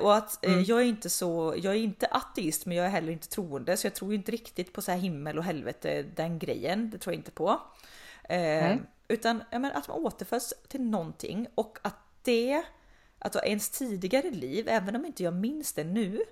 [0.00, 0.64] Och att eh, mm.
[0.64, 3.86] jag är inte så, jag är inte ateist men jag är heller inte troende så
[3.86, 7.18] jag tror inte riktigt på så här himmel och helvete, den grejen, det tror jag
[7.18, 7.60] inte på.
[8.24, 8.76] Eh,
[9.08, 12.62] utan ja, men att man återförs till någonting och att det,
[13.18, 16.22] att ens tidigare liv, även om inte jag minns det nu,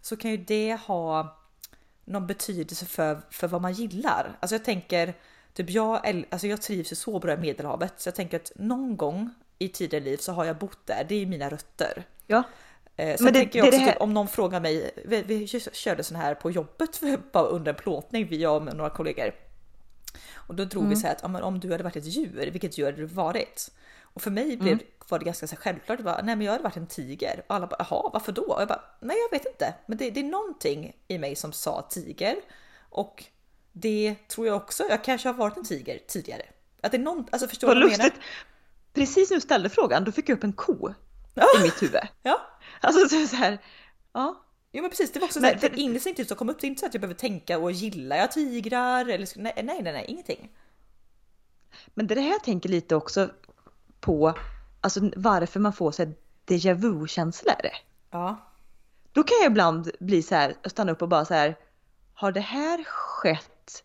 [0.00, 1.38] så kan ju det ha
[2.04, 4.38] någon betydelse för, för vad man gillar.
[4.40, 5.14] Alltså jag tänker,
[5.52, 8.96] typ jag, alltså jag trivs ju så bra i Medelhavet så jag tänker att någon
[8.96, 12.04] gång i tidigare liv så har jag bott där, det är mina rötter.
[12.26, 12.42] Ja.
[12.96, 15.46] Eh, så Men det, tänker jag också, det typ, om någon frågar mig, vi, vi
[15.72, 17.00] körde sån här på jobbet
[17.32, 19.34] bara under en plåtning, vi och några kollegor.
[20.34, 20.90] Och då drog mm.
[20.90, 23.70] vi så här att om du hade varit ett djur, vilket djur hade du varit?
[24.02, 24.84] Och för mig blev, mm.
[25.08, 25.98] var det ganska så självklart.
[25.98, 27.42] Det var, nej men jag hade varit en tiger.
[27.46, 28.42] Och alla bara, jaha varför då?
[28.42, 29.74] Och jag bara, nej jag vet inte.
[29.86, 32.36] Men det, det är någonting i mig som sa tiger.
[32.90, 33.24] Och
[33.72, 36.42] det tror jag också, jag kanske har varit en tiger tidigare.
[36.80, 38.12] Att det är någon, alltså förstår du vad jag menar?
[38.92, 40.94] Precis när du ställde frågan, då fick jag upp en ko
[41.34, 41.46] ja.
[41.58, 42.00] i mitt huvud.
[42.22, 42.40] Ja.
[42.80, 43.58] Alltså så här,
[44.12, 44.43] ja.
[44.76, 46.80] Jo men precis, det var också såhär, för instinktivt som kom upp, det är inte
[46.80, 50.50] så att jag behöver tänka och gillar jag tigrar eller nej, nej, nej, nej ingenting.
[51.94, 53.30] Men det är det här jag tänker lite också
[54.00, 54.34] på,
[54.80, 56.14] alltså varför man får såhär
[56.46, 57.70] déjà vu-känslor.
[58.10, 58.50] Ja.
[59.12, 61.58] Då kan jag ibland bli så här, stanna upp och bara så här,
[62.14, 63.84] har det här skett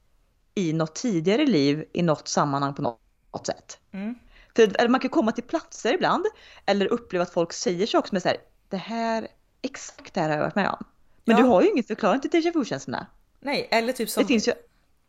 [0.56, 3.80] i något tidigare liv i något sammanhang på något sätt?
[3.92, 4.16] Mm.
[4.56, 6.26] För man kan komma till platser ibland
[6.66, 8.38] eller uppleva att folk säger saker som är så här,
[8.70, 9.28] det här
[9.62, 10.86] exakt det här har jag varit med om.
[11.26, 11.44] Men ja.
[11.44, 13.08] du har ju ingen förklaring till déjà vu-känslorna.
[13.40, 14.24] Nej, eller typ som...
[14.24, 14.54] Det finns ju...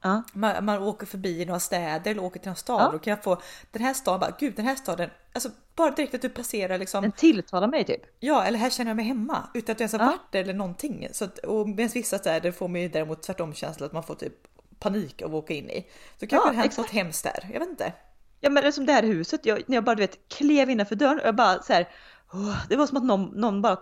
[0.02, 0.22] Ja.
[0.32, 2.96] Man, man, åker förbi några städer eller åker till en stad ja.
[2.96, 6.22] och kan få den här staden, bara, gud den här staden, alltså bara direkt att
[6.22, 7.02] du passerar liksom.
[7.02, 8.02] Den tilltalar mig typ.
[8.20, 10.06] Ja, eller här känner jag mig hemma utan att jag ens har ja.
[10.06, 11.08] varit eller någonting.
[11.12, 14.14] Så att, och medan vissa städer får man ju däremot tvärtom känsla att man får
[14.14, 14.34] typ
[14.78, 15.86] panik av att åka in i.
[16.20, 17.92] Så kanske ja, det hänt något hemskt där, jag vet inte.
[18.40, 20.70] Ja men det är som det här huset, jag, när jag bara du vet klev
[20.70, 21.88] innanför dörren och jag bara så här,
[22.32, 23.78] oh, det var som att någon, någon bara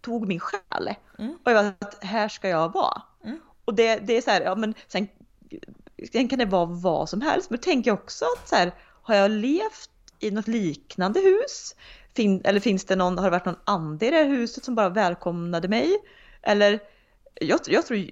[0.00, 0.94] tog min själ.
[1.18, 1.38] Mm.
[1.44, 3.02] Och jag var att här ska jag vara.
[3.24, 3.40] Mm.
[3.64, 5.08] Och det, det är så här, ja men sen,
[6.12, 7.50] sen kan det vara vad som helst.
[7.50, 11.74] Men tänker jag också att så här, har jag levt i något liknande hus?
[12.14, 14.74] Fin, eller finns det någon, har det varit någon ande i det här huset som
[14.74, 15.96] bara välkomnade mig?
[16.42, 16.80] Eller
[17.34, 18.10] jag, jag tror, jag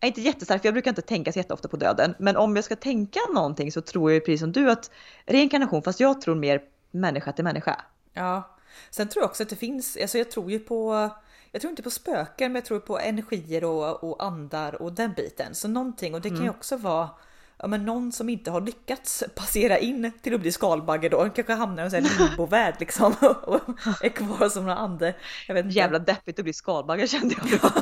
[0.00, 2.14] är inte jättestark för jag brukar inte tänka så jätteofta på döden.
[2.18, 4.90] Men om jag ska tänka någonting så tror jag precis som du att
[5.26, 7.84] reinkarnation, fast jag tror mer människa till människa.
[8.12, 8.57] Ja,
[8.90, 11.10] Sen tror jag också att det finns, alltså jag tror ju på
[11.52, 15.12] jag tror inte på spöken, men jag tror på energier och, och andar och den
[15.12, 15.54] biten.
[15.54, 16.54] Så någonting, och det kan ju mm.
[16.54, 17.10] också vara
[17.58, 21.52] ja, men någon som inte har lyckats passera in till att bli skalbagge då, kanske
[21.52, 23.60] hamnar i en limbovärld liksom och
[24.02, 25.14] är kvar som någon ande.
[25.46, 25.76] Jag vet inte.
[25.76, 27.72] Jävla deppigt att bli skalbagge kände jag.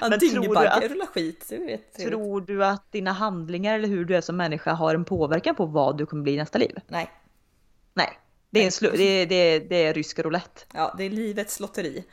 [0.10, 4.04] men tror du, att, rulla skit, du vet, tror du att dina handlingar eller hur
[4.04, 6.78] du är som människa har en påverkan på vad du kommer bli i nästa liv?
[6.88, 7.10] Nej.
[7.94, 8.18] Nej.
[8.50, 10.60] Det är, en slu- det, är, det, är, det är rysk roulette.
[10.74, 12.04] Ja, det är livets lotteri.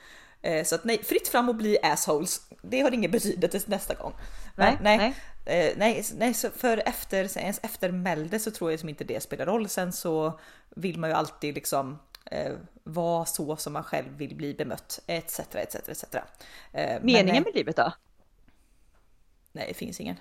[0.42, 2.42] Eh, så att nej, fritt fram och bli assholes.
[2.62, 4.14] Det har ingen betydelse nästa gång.
[4.56, 5.16] Nej, nej, nej.
[5.46, 9.46] Eh, nej, nej så för efter, ens eftermälde så tror jag som inte det spelar
[9.46, 9.70] roll.
[9.70, 10.40] Sen så
[10.76, 12.00] vill man ju alltid liksom
[12.32, 15.40] eh, vara så som man själv vill bli bemött, etc.
[15.40, 16.04] etc, etc.
[16.72, 17.94] Eh, Meningen med livet då?
[19.52, 20.16] Nej, det finns ingen.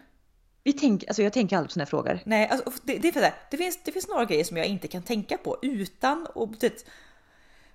[0.64, 2.20] Vi tänk, alltså jag tänker aldrig på sådana här frågor.
[2.24, 4.66] Nej, alltså, det, det, är för det, det, finns, det finns några grejer som jag
[4.66, 6.86] inte kan tänka på utan och det,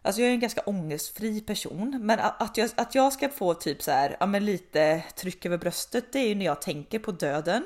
[0.01, 3.81] Alltså jag är en ganska ångestfri person, men att jag, att jag ska få typ
[3.81, 7.11] så här, ja men lite tryck över bröstet, det är ju när jag tänker på
[7.11, 7.65] döden,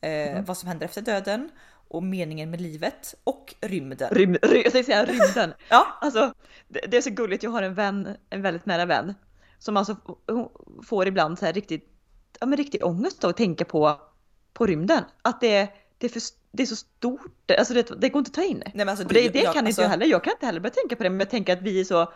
[0.00, 0.44] eh, mm.
[0.44, 1.50] vad som händer efter döden
[1.88, 4.08] och meningen med livet och rymden.
[4.10, 5.54] Rym, ry, jag säga rymden.
[5.68, 5.86] ja.
[6.00, 6.34] Alltså
[6.68, 9.14] det, det, är så gulligt, jag har en vän, en väldigt nära vän
[9.58, 9.96] som alltså
[10.86, 11.88] får ibland så här riktigt,
[12.40, 14.00] ja men riktig ångest av att tänka på
[14.56, 15.04] på rymden.
[15.22, 18.34] Att det, det, är, för, det är så stort, alltså det, det går inte att
[18.34, 18.58] ta in.
[18.58, 20.46] Nej, men alltså, det, det, det jag, kan alltså, inte jag heller, jag kan inte
[20.46, 22.12] heller börja tänka på det, men jag tänker att vi är så...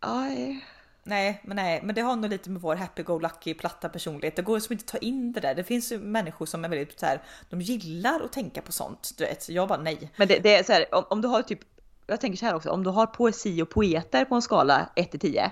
[0.00, 0.64] Aj.
[1.06, 4.36] Nej, men nej, men det har nog lite med vår happy-go-lucky platta personlighet.
[4.36, 5.54] Det går som inte att ta in det där.
[5.54, 9.12] Det finns ju människor som är väldigt så här, de gillar att tänka på sånt.
[9.18, 10.12] Du vet, jag bara nej.
[10.16, 11.60] Men det, det är så här, om, om, du har typ,
[12.06, 15.10] jag tänker så här också, om du har poesi och poeter på en skala 1
[15.10, 15.50] till 10,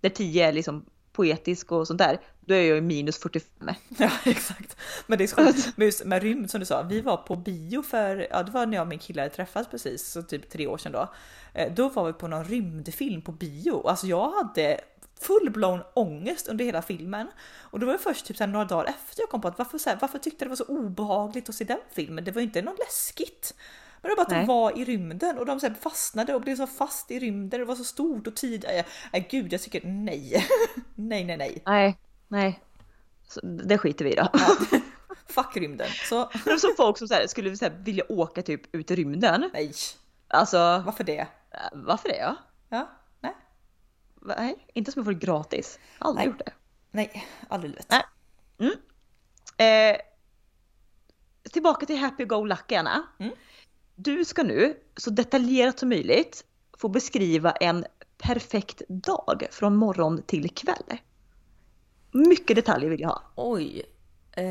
[0.00, 0.84] där 10 är liksom
[1.16, 3.74] poetisk och sånt där, då är jag minus 45.
[3.98, 4.76] Ja exakt.
[5.06, 8.26] Men det är så med, med rymd som du sa, vi var på bio för,
[8.30, 10.78] ja det var när jag och min kille hade träffats precis, så typ tre år
[10.78, 11.08] sedan då.
[11.54, 13.86] Eh, då var vi på någon rymdfilm på bio.
[13.88, 14.80] Alltså jag hade
[15.20, 17.26] full-blown ångest under hela filmen.
[17.58, 19.90] Och det var först typ så några dagar efter jag kom på att varför, så
[19.90, 22.24] här, varför tyckte jag det var så obehagligt att se den filmen?
[22.24, 23.54] Det var ju inte något läskigt.
[24.06, 26.56] Men det var bara att de var i rymden och de så fastnade och blev
[26.56, 27.60] så fast i rymden.
[27.60, 28.64] Det var så stort och tid.
[29.12, 30.46] Nej, gud, jag tycker nej.
[30.94, 31.62] nej, nej, nej.
[31.66, 32.60] Nej, nej.
[33.28, 34.28] Så det skiter vi i då.
[35.28, 35.88] Fuck rymden.
[36.08, 36.30] Så.
[36.44, 39.50] Men som folk som så här, skulle så här, vilja åka typ ut i rymden.
[39.52, 39.72] Nej.
[40.28, 40.82] Alltså.
[40.86, 41.26] Varför det?
[41.72, 42.36] Varför det ja?
[42.68, 42.90] Ja,
[43.20, 43.34] nej.
[44.14, 45.78] Nej, inte som att få det gratis.
[45.98, 46.32] Aldrig nej.
[46.32, 46.52] gjort det.
[46.90, 47.86] Nej, aldrig livet.
[47.90, 48.02] Nej.
[48.58, 48.72] Mm.
[49.56, 50.00] Eh,
[51.52, 53.02] tillbaka till Happy Go Lucky Anna.
[53.18, 53.32] Mm.
[53.96, 56.44] Du ska nu så detaljerat som möjligt
[56.78, 57.84] få beskriva en
[58.18, 60.98] perfekt dag från morgon till kväll.
[62.12, 63.22] Mycket detaljer vill jag ha.
[63.34, 63.82] Oj.
[64.32, 64.46] Eh...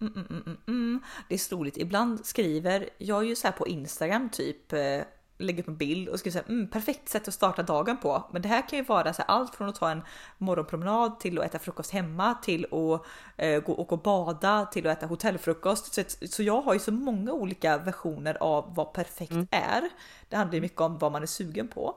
[0.00, 1.00] Mm, mm, mm, mm, mm.
[1.28, 1.76] det är så roligt.
[1.76, 5.00] Ibland skriver jag ju så här på Instagram typ eh,
[5.38, 8.24] lägga upp en bild och skriva säga mm, perfekt sätt att starta dagen på.
[8.32, 10.02] Men det här kan ju vara så här, allt från att ta en
[10.38, 15.06] morgonpromenad till att äta frukost hemma till att eh, gå och bada till att äta
[15.06, 15.94] hotellfrukost.
[15.94, 19.46] Så, så jag har ju så många olika versioner av vad perfekt mm.
[19.50, 19.88] är.
[20.28, 21.96] Det handlar ju mycket om vad man är sugen på.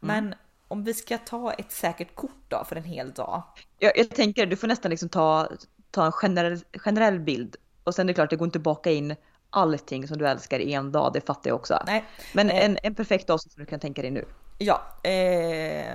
[0.00, 0.38] Men mm.
[0.68, 3.42] om vi ska ta ett säkert kort då för en hel dag.
[3.78, 5.48] Jag, jag tänker du får nästan liksom ta,
[5.90, 8.90] ta en generell, generell bild och sen är det klart det går inte att baka
[8.90, 9.16] in
[9.56, 11.82] allting som du älskar i en dag, det fattar jag också.
[11.86, 12.04] Nej.
[12.32, 14.24] Men eh, en, en perfekt dag som du kan tänka dig nu.
[14.58, 15.94] Ja, eh,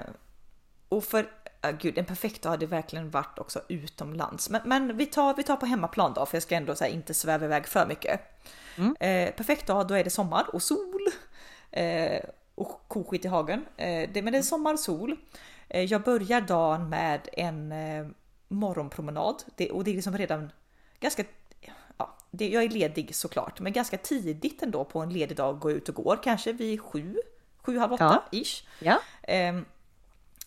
[0.89, 4.49] och för uh, gud, en perfekt dag hade verkligen varit också utomlands.
[4.49, 7.13] Men, men vi, tar, vi tar på hemmaplan då, för jag ska ändå här, inte
[7.13, 8.19] sväva iväg för mycket.
[8.77, 8.95] Mm.
[8.99, 11.07] Eh, perfekt dag, då är det sommar och sol.
[11.71, 12.21] Eh,
[12.55, 13.65] och koskit i hagen.
[13.77, 15.17] Eh, det, men det är sommar, sol.
[15.69, 18.07] Eh, jag börjar dagen med en eh,
[18.47, 20.51] morgonpromenad det, och det är liksom redan
[20.99, 21.23] ganska
[22.31, 25.89] det, jag är ledig såklart, men ganska tidigt ändå på en ledig dag gå ut
[25.89, 27.17] och går, kanske vid sju,
[27.57, 28.39] sju, halv åtta ja.
[28.39, 28.63] ish.
[28.79, 28.99] Ja.
[29.49, 29.65] Um,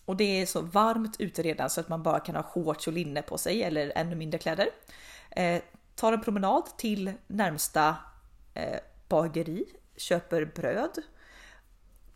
[0.05, 2.93] och det är så varmt ute redan så att man bara kan ha shorts och
[2.93, 4.69] linne på sig eller ännu mindre kläder.
[5.31, 5.61] Eh,
[5.95, 7.95] tar en promenad till närmsta
[8.53, 8.79] eh,
[9.09, 9.65] bageri,
[9.97, 10.97] köper bröd.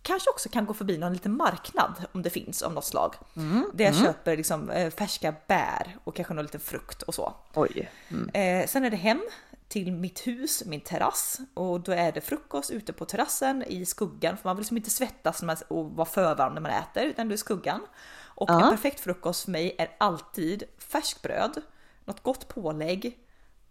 [0.09, 3.15] Kanske också kan gå förbi någon liten marknad om det finns av något slag.
[3.35, 4.05] Mm, där jag mm.
[4.05, 7.33] köper liksom, eh, färska bär och kanske någon liten frukt och så.
[7.53, 7.91] Oj.
[8.07, 8.29] Mm.
[8.33, 9.21] Eh, sen är det hem
[9.67, 14.37] till mitt hus, min terrass och då är det frukost ute på terrassen i skuggan
[14.37, 17.35] för man vill liksom inte svettas och vara för varm när man äter utan det
[17.35, 17.81] är skuggan.
[18.21, 18.63] Och ja.
[18.63, 21.61] en perfekt frukost för mig är alltid färskbröd,
[22.05, 23.17] något gott pålägg,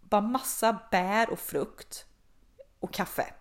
[0.01, 2.05] bara massa bär och frukt
[2.79, 3.33] och kaffe.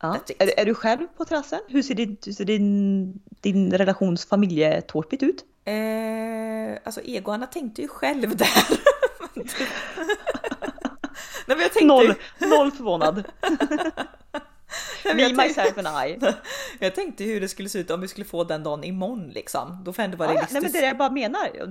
[0.00, 0.20] Ja.
[0.38, 1.60] Är, är, du själv på terrassen?
[1.68, 5.44] Hur ser, din, hur ser din, din relations familjetårtbit ut?
[5.64, 8.48] Eh, alltså Egoanna tänkte ju själv där.
[11.46, 11.84] Nej, men jag tänkte...
[11.84, 13.24] noll, noll förvånad.
[15.14, 16.18] Me, myself and I.
[16.78, 19.82] Jag tänkte hur det skulle se ut om vi skulle få den dagen imorgon liksom.
[19.84, 20.52] Då får ändå vara realistiskt.
[20.52, 21.66] Nej men det är jag bara menar.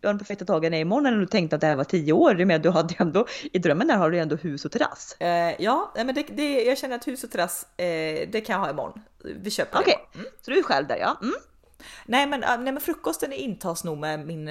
[0.00, 2.34] Den perfekta dagen är imorgon när du tänkte att det här var tio år.
[2.34, 5.16] Det med, du hade ändå, I drömmen där har du ändå hus och terrass.
[5.22, 5.28] Uh,
[5.62, 8.70] ja, men det, det, jag känner att hus och terrass, uh, det kan jag ha
[8.70, 9.02] imorgon.
[9.24, 10.20] Vi köper det Okej, okay.
[10.20, 10.32] mm.
[10.42, 11.18] så du är själv där ja.
[11.22, 11.34] Mm.
[12.06, 14.50] Nej, men, nej men frukosten intas nog med min,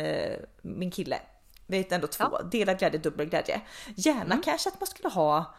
[0.61, 1.19] min kille.
[1.67, 2.25] Vi är ändå två.
[2.31, 2.41] Ja.
[2.51, 3.61] Delad glädje, dubbel glädje.
[3.95, 4.41] Gärna mm.
[4.41, 5.55] kanske att man skulle ha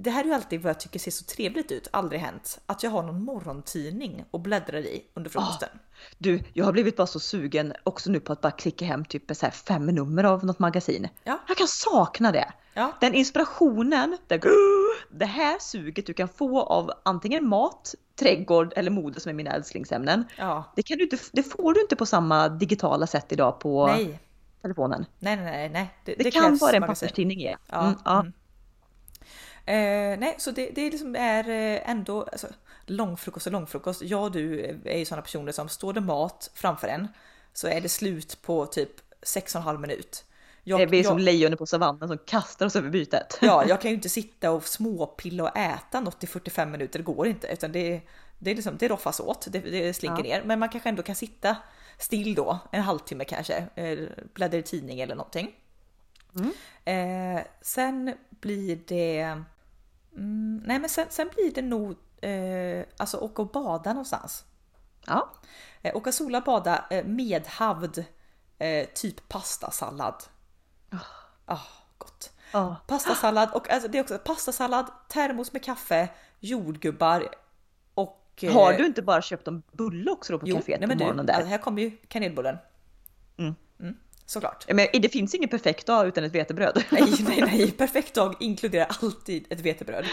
[0.00, 2.82] det här är ju alltid vad jag tycker ser så trevligt ut, aldrig hänt, att
[2.82, 5.68] jag har någon morgontidning och bläddrar i under frukosten.
[5.72, 5.78] Ah,
[6.18, 9.36] du, jag har blivit bara så sugen också nu på att bara klicka hem typ
[9.36, 11.08] så här fem nummer av något magasin.
[11.24, 11.40] Ja.
[11.48, 12.52] Jag kan sakna det.
[12.74, 12.92] Ja.
[13.00, 14.40] Den inspirationen, det,
[15.10, 19.50] det här suget du kan få av antingen mat, trädgård eller mode som är mina
[19.50, 20.24] älsklingsämnen.
[20.36, 20.72] Ja.
[20.76, 24.18] Det, kan du inte, det får du inte på samma digitala sätt idag på Nej
[24.62, 25.06] telefonen.
[25.18, 25.68] Nej, nej, nej.
[25.68, 25.94] nej.
[26.04, 27.56] Det, det, det kan vara en papperstidning ge.
[27.66, 27.86] Ja.
[27.86, 28.20] Mm, ja.
[28.20, 28.32] Mm.
[29.68, 32.46] Eh, nej, så det, det liksom är eh, ändå alltså,
[32.86, 34.02] långfrukost och långfrukost.
[34.02, 37.08] Jag och du är ju sådana personer som står det mat framför en
[37.52, 38.90] så är det slut på typ
[39.22, 40.24] 6,5 minut.
[40.64, 43.38] Jag, vi är som lejonen på savannen som kastar oss över bytet.
[43.40, 47.04] Ja, jag kan ju inte sitta och småpilla och äta något i 45 minuter, det
[47.04, 47.46] går inte.
[47.46, 48.00] Utan det,
[48.38, 50.36] det, är liksom, det roffas åt, det, det slinker ja.
[50.36, 50.42] ner.
[50.44, 51.56] Men man kanske ändå kan sitta
[51.98, 53.98] still då, en halvtimme kanske, eh,
[54.34, 55.54] bläddra i tidning eller någonting.
[56.34, 56.52] Mm.
[57.38, 59.42] Eh, sen blir det...
[60.18, 64.44] Mm, nej men sen, sen, blir det nog eh, alltså åka och bada någonstans.
[65.06, 65.32] Ja.
[65.82, 68.04] Eh, åka sola bada eh, med havd,
[68.58, 70.24] eh, typ pastasallad.
[70.92, 71.54] Oh.
[71.54, 71.66] Oh,
[71.98, 72.32] gott.
[72.54, 72.74] Oh.
[72.86, 76.08] Pastasallad och alltså, det är också pastasallad, termos med kaffe,
[76.40, 77.28] jordgubbar
[77.94, 81.04] Och, har du inte bara köpt en bulle också då på jo, kaféet nej, på
[81.04, 81.44] morgonen du, där?
[81.44, 82.56] här kommer ju kanelbullen.
[83.36, 83.54] Mm.
[84.30, 84.64] Såklart.
[84.68, 86.84] Men det finns ingen perfekt dag utan ett vetebröd.
[86.90, 87.70] Nej, nej, nej.
[87.70, 90.04] Perfekt dag inkluderar alltid ett vetebröd.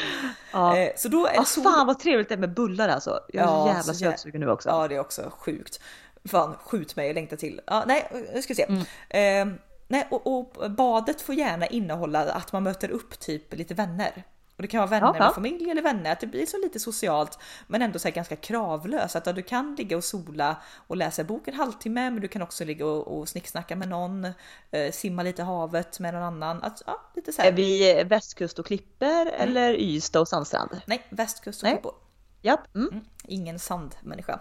[0.51, 0.78] Ja.
[0.78, 1.63] Eh, så då är ah, sol...
[1.63, 3.20] Fan vad trevligt det är med bullar alltså.
[3.34, 4.70] Jag är ja, så jävla sötsugen nu också.
[4.70, 5.80] Ja, det är också sjukt.
[6.26, 7.61] Fan, skjut mig och längta till.
[7.68, 8.66] Ja, nej, nu ska vi se.
[9.09, 9.49] Mm.
[9.49, 9.57] Eh,
[9.88, 14.24] nej, och, och badet får gärna innehålla att man möter upp typ lite vänner.
[14.56, 16.80] Och det kan vara vänner ja, med familj eller vänner, att det blir så lite
[16.80, 19.16] socialt men ändå så ganska kravlöst.
[19.16, 20.56] Att du kan ligga och sola
[20.88, 24.26] och läsa bok en halvtimme men du kan också ligga och, och snicksnacka med någon,
[24.72, 26.64] eh, simma lite i havet med någon annan.
[26.64, 27.49] Att, ja, lite så här.
[27.49, 29.41] Är vi västkust och klipper mm.
[29.41, 30.82] eller Ystad och sandstrand?
[30.86, 31.93] Nej, västkust och klippor.
[32.41, 32.76] Japp.
[32.76, 32.89] Mm.
[32.91, 33.06] Mm.
[33.24, 34.39] Ingen sandmänniska.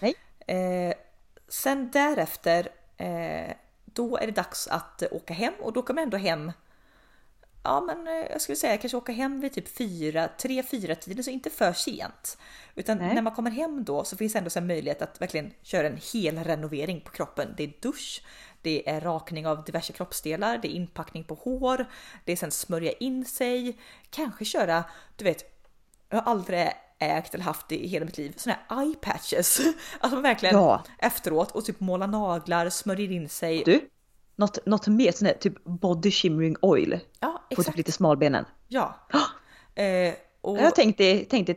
[0.00, 0.14] Nej.
[0.38, 0.94] Eh,
[1.48, 3.54] sen därefter, eh,
[3.84, 6.52] då är det dags att åka hem och då kommer ändå hem
[7.62, 11.30] ja men eh, jag skulle säga kanske åka hem vid typ 4, 3-4 tiden, så
[11.30, 12.38] inte för sent.
[12.74, 13.14] Utan Nej.
[13.14, 16.44] när man kommer hem då så finns ändå en möjlighet att verkligen köra en hel
[16.44, 17.54] renovering på kroppen.
[17.56, 18.22] Det är dusch,
[18.62, 21.86] det är rakning av diverse kroppsdelar, det är inpackning på hår,
[22.24, 23.78] det är sen smörja in sig,
[24.10, 24.84] kanske köra,
[25.16, 25.44] du vet,
[26.08, 29.60] jag har aldrig ägt eller haft det i hela mitt liv, såna här eye patches.
[30.00, 30.84] Alltså verkligen ja.
[30.98, 33.62] efteråt och typ måla naglar, smörjer in sig.
[33.64, 33.88] Du,
[34.38, 37.00] något, något mer sån här typ body shimmering oil.
[37.20, 37.56] Ja, exakt.
[37.56, 38.44] På typ lite smalbenen.
[38.68, 39.06] Ja.
[39.74, 40.58] Eh, och...
[40.58, 41.54] Jag tänkte, tänkte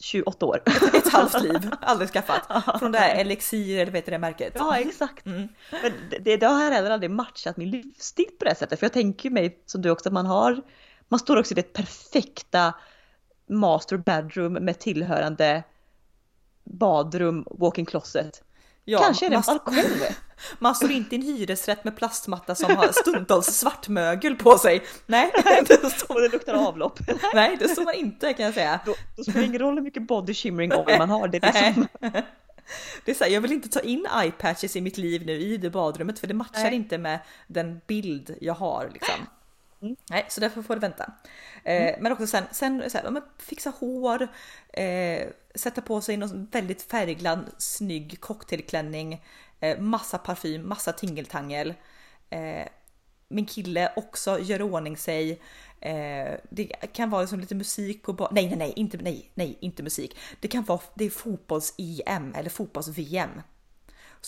[0.00, 0.62] 28 år.
[0.66, 2.64] Ett, ett halvt liv, aldrig skaffat.
[2.78, 4.52] Från det här Elixir eller vad heter det märket?
[4.54, 5.26] Ja exakt.
[5.26, 5.48] Mm.
[5.82, 8.78] Men det, det har heller aldrig matchat min livsstil på det sättet.
[8.78, 10.62] För jag tänker mig som du också att man har,
[11.08, 12.74] man står också i det perfekta
[13.48, 15.62] master bedroom med tillhörande
[16.64, 18.42] badrum, walking closet.
[18.88, 19.74] Ja, Kanske är det en balkong.
[20.58, 24.82] Man står inte i en hyresrätt med plastmatta som har stundtals svartmögel på sig.
[25.06, 25.32] Nej,
[25.68, 26.20] det står...
[26.20, 27.00] det luktar avlopp.
[27.34, 28.80] Nej, det står man inte kan jag säga.
[28.86, 31.28] Då, då spelar det ingen roll hur mycket body shimmering oil man har.
[31.28, 31.88] Det är liksom...
[33.04, 35.32] Det är så här, jag vill inte ta in eye patches i mitt liv nu
[35.32, 36.74] i det badrummet för det matchar Nej.
[36.74, 39.14] inte med den bild jag har liksom.
[39.82, 39.96] Mm.
[40.10, 41.12] Nej, så därför får det vänta.
[41.64, 42.02] Eh, mm.
[42.02, 44.28] Men också sen, sen så här, fixa hår,
[44.72, 45.26] eh,
[45.56, 49.24] sätta på sig någon väldigt färgglad snygg cocktailklänning,
[49.60, 51.74] eh, massa parfym, massa tingeltangel.
[52.30, 52.66] Eh,
[53.28, 55.40] min kille också gör ordning sig.
[55.80, 59.82] Eh, det kan vara liksom lite musik på Nej, nej, nej, inte, nej, nej, inte
[59.82, 60.16] musik.
[60.40, 63.30] Det kan vara det är fotbolls-EM eller fotbolls-VM.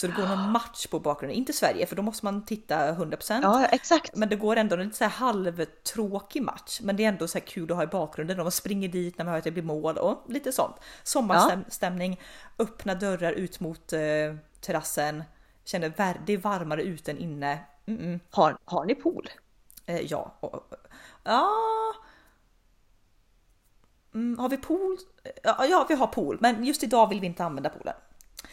[0.01, 3.41] Så det går någon match på bakgrunden, inte Sverige för då måste man titta 100%.
[3.43, 4.17] Ja exakt.
[4.17, 6.81] Men det går ändå en lite så här halvtråkig match.
[6.83, 8.37] Men det är ändå så här kul att ha i bakgrunden.
[8.37, 10.77] De springer dit när man hör att det blir mål och lite sånt.
[11.03, 12.21] Sommarstämning,
[12.57, 12.65] ja.
[12.65, 14.01] öppna dörrar ut mot eh,
[14.61, 15.25] terrassen.
[15.65, 17.59] Känner det är varmare ute än inne.
[17.87, 18.21] Mm -mm.
[18.31, 19.29] Har, har ni pool?
[19.87, 20.35] Eh, ja.
[21.25, 21.51] Ja.
[24.15, 24.97] Mm, har vi pool?
[25.43, 27.95] Ja, ja, vi har pool, men just idag vill vi inte använda poolen.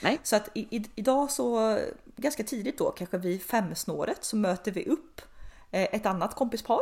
[0.02, 0.20] Nej.
[0.24, 1.80] Så att i, i, idag så
[2.16, 5.22] ganska tidigt då, kanske vid femsnåret så möter vi upp
[5.72, 6.82] eh, ett annat kompispar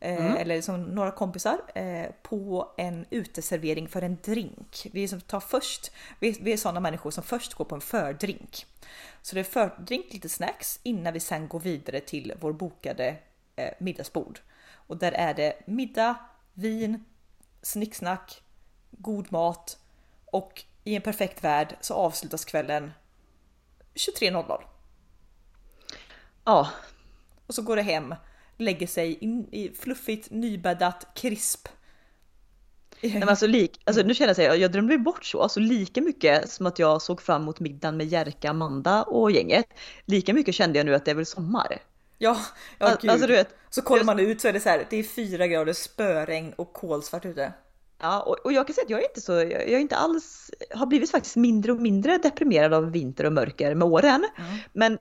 [0.00, 0.36] eh, mm.
[0.36, 4.86] eller liksom några kompisar eh, på en uteservering för en drink.
[4.92, 8.66] Vi, som tar först, vi, vi är sådana människor som först går på en fördrink.
[9.22, 13.16] Så det är fördrink, lite snacks innan vi sen går vidare till vår bokade
[13.78, 14.40] middagsbord.
[14.72, 16.16] Och där är det middag,
[16.54, 17.04] vin,
[17.62, 18.42] snicksnack,
[18.90, 19.78] god mat
[20.26, 22.92] och i en perfekt värld så avslutas kvällen
[23.94, 24.62] 23.00.
[26.44, 26.70] Ja.
[27.46, 28.14] Och så går det hem,
[28.56, 31.68] lägger sig in i fluffigt, nybäddat, krisp.
[33.00, 36.00] Nej, men alltså, lik, alltså, nu känner jag att jag drömde bort så, alltså lika
[36.00, 39.66] mycket som att jag såg fram emot middagen med Jerka, Amanda och gänget.
[40.04, 41.78] Lika mycket kände jag nu att det är väl sommar.
[42.18, 42.36] Ja,
[42.78, 43.10] ja gud.
[43.10, 45.72] Alltså, vet, så kollar man ut så är det så här, det är fyra grader
[45.72, 47.52] spöregn och kolsvart ute.
[47.98, 50.50] Ja, och, och, jag kan säga att jag är inte så, jag, är inte alls,
[50.74, 54.28] har blivit faktiskt mindre och mindre deprimerad av vinter och mörker med åren.
[54.38, 54.58] Mm.
[54.72, 54.98] Men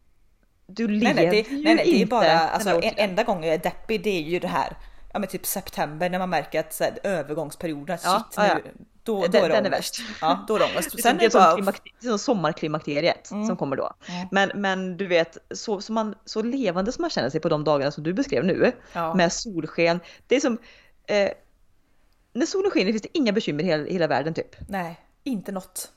[0.68, 3.44] du lever nej, nej, det, ju nej, nej, det är bara, alltså en, enda gången
[3.44, 4.78] jag är deppig det är ju det här,
[5.14, 8.56] ja men typ september när man märker att så här, övergångsperioden, shit ja, ja.
[8.56, 8.72] nu,
[9.04, 10.02] då, då den, är det den är värst.
[10.22, 11.02] Ja, då är det ångest.
[11.02, 11.64] Sen det är, bara...
[11.64, 13.48] som, som sommarklimakteriet mm.
[13.48, 13.94] som kommer då.
[14.08, 14.28] Mm.
[14.32, 17.64] Men, men du vet, så, så, man, så levande som man känner sig på de
[17.64, 19.14] dagarna som du beskrev nu, ja.
[19.14, 20.00] med solsken.
[20.28, 20.58] Det är som,
[21.08, 21.30] eh,
[22.36, 24.56] när solen skiner finns det inga bekymmer i hela, hela världen typ.
[24.70, 25.92] Nej, inte något.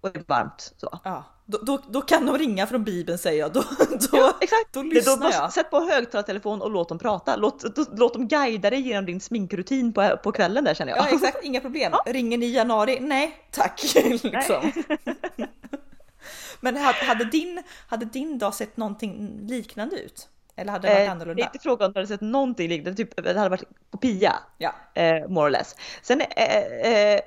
[0.00, 1.00] Och det är varmt så.
[1.04, 3.52] Ja, då, då, då, kan de ringa från bibeln säger jag.
[3.52, 3.60] Då,
[3.90, 4.72] då, ja, exakt.
[4.72, 5.52] då lyssnar då, jag.
[5.52, 7.36] Sätt på högtalartelefon och låt dem prata.
[7.36, 11.06] Låt, då, låt dem guida dig genom din sminkrutin på, på kvällen där känner jag.
[11.06, 11.92] Ja exakt, inga problem.
[11.92, 12.12] Ja.
[12.12, 13.00] Ringer ni i januari?
[13.00, 13.94] Nej, tack.
[14.22, 14.72] liksom.
[16.60, 20.28] Men hade din, hade din dag sett någonting liknande ut?
[20.56, 21.34] Eller hade det varit eh, annorlunda?
[21.34, 24.34] Det är inte frågan om du hade sett någonting liknande, typ det hade varit kopia.
[24.58, 24.74] Ja.
[24.94, 25.76] Eh, more or less.
[26.02, 26.56] Sen eh,
[26.92, 27.20] eh,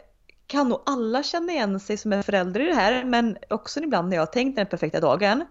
[0.47, 4.09] kan nog alla känna igen sig som är förälder i det här, men också ibland
[4.09, 5.45] när jag har tänkt den perfekta dagen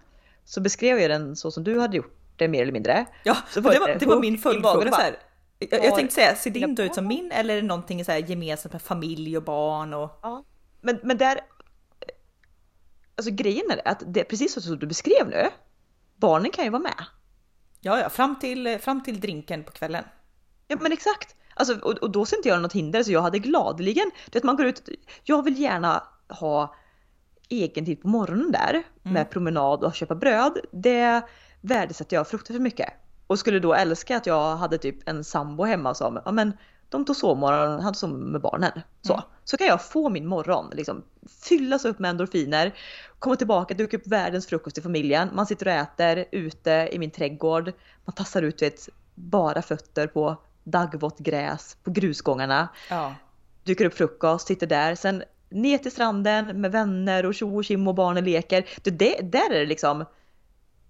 [0.45, 3.05] så beskrev jag den så som du hade gjort det mer eller mindre.
[3.23, 4.91] Ja, det var, det var min följdfråga.
[4.91, 5.17] Så här.
[5.59, 8.19] Jag, jag tänkte säga, ser din ut som min eller är det någonting så här
[8.19, 9.93] gemensamt med familj och barn?
[9.93, 10.19] Och...
[10.21, 10.43] Ja,
[10.81, 11.39] men, men där...
[13.15, 15.47] Alltså grejen är att det är precis så som du beskrev nu.
[16.15, 17.05] Barnen kan ju vara med.
[17.79, 20.03] Ja, ja, fram till, fram till drinken på kvällen.
[20.67, 21.35] Ja, men exakt.
[21.53, 24.43] Alltså, och, och då ser inte jag något hinder så jag hade gladeligen, du vet
[24.43, 24.89] man går ut,
[25.23, 26.75] jag vill gärna ha
[27.49, 28.83] egen tid på morgonen där mm.
[29.13, 30.57] med promenad och köpa bröd.
[30.71, 31.21] Det
[31.61, 32.89] värdesätter jag fruktansvärt mycket.
[33.27, 36.53] Och skulle då älska att jag hade typ en sambo hemma som, ja men
[36.89, 38.71] de tog sovmorgon, hade som med barnen.
[39.01, 39.13] Så.
[39.13, 39.25] Mm.
[39.43, 41.03] så kan jag få min morgon, liksom
[41.43, 42.73] fyllas upp med endorfiner,
[43.19, 45.29] komma tillbaka, duka upp världens frukost till familjen.
[45.33, 47.71] Man sitter och äter ute i min trädgård,
[48.05, 52.67] man tassar ut vet, bara fötter på daggvått gräs på grusgångarna.
[52.89, 53.15] Ja.
[53.63, 54.95] Dukar upp frukost, sitter där.
[54.95, 58.69] Sen ner till stranden med vänner och tjo och kim och barnen leker.
[58.83, 60.05] Det, det, där är det liksom,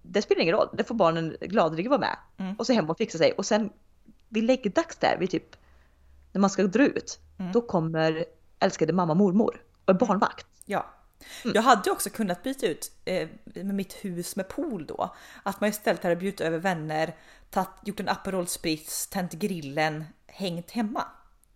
[0.02, 2.16] det spelar ingen roll, det får barnen gladeligen vara med.
[2.36, 2.54] Mm.
[2.58, 3.32] Och så hem och fixa sig.
[3.32, 3.70] Och sen
[4.28, 5.56] vid läggdags där, vid typ
[6.32, 7.52] när man ska dra ut, mm.
[7.52, 8.24] då kommer
[8.58, 10.46] älskade mamma mormor och är barnvakt.
[10.64, 10.86] Ja.
[11.44, 11.54] Mm.
[11.54, 15.14] Jag hade också kunnat byta ut eh, med mitt hus med pool då.
[15.42, 17.16] Att man istället hade bjudit över vänner,
[17.50, 21.04] tatt, gjort en Aperol Spritz, tänt grillen, hängt hemma.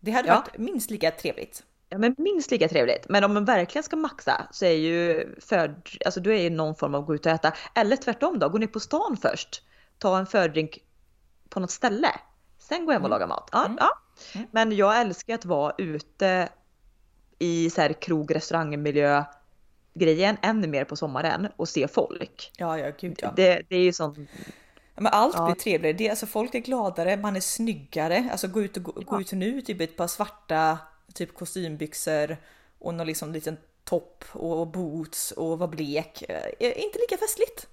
[0.01, 0.35] Det hade ja.
[0.35, 1.63] varit minst lika trevligt.
[1.89, 3.09] Ja men minst lika trevligt.
[3.09, 6.75] Men om man verkligen ska maxa så är ju för, alltså då är ju någon
[6.75, 7.53] form av gå ut och äta.
[7.75, 9.63] Eller tvärtom då, gå ner på stan först.
[9.99, 10.79] Ta en fördrink
[11.49, 12.11] på något ställe.
[12.59, 13.11] Sen gå hem och mm.
[13.11, 13.49] laga mat.
[13.53, 13.79] Ja, mm.
[13.81, 13.91] ja.
[14.35, 14.47] Mm.
[14.51, 16.49] Men jag älskar att vara ute
[17.39, 19.25] i så här krog, restaurangmiljö
[19.95, 22.53] grejen ännu mer på sommaren och se folk.
[22.57, 23.33] Ja, ja, gud ja.
[23.37, 24.19] Det, det är ju sånt
[24.95, 25.45] men allt ja.
[25.45, 25.97] blir trevligare.
[25.97, 28.29] Det, alltså, folk är gladare, man är snyggare.
[28.33, 29.03] Alltså gå ut, och, gå, ja.
[29.03, 30.79] gå ut nu typ ett par svarta
[31.15, 32.37] typ kostymbyxor
[32.79, 36.25] och någon liksom liten topp och boots och vara blek.
[36.29, 37.67] Eh, inte lika festligt.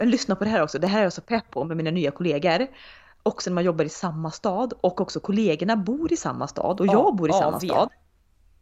[0.00, 0.78] Lyssna på det här också.
[0.78, 2.66] Det här är jag så pepp på med mina nya kollegor.
[3.22, 6.86] Också när man jobbar i samma stad och också kollegorna bor i samma stad och
[6.86, 7.90] ja, jag bor i samma stad.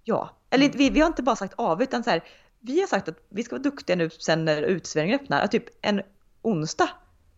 [0.04, 0.78] Ja, eller mm.
[0.78, 2.24] vi, vi har inte bara sagt av utan så här.
[2.60, 5.40] Vi har sagt att vi ska vara duktiga nu sen när uteserveringen öppnar.
[5.40, 6.02] Att typ en
[6.42, 6.88] onsdag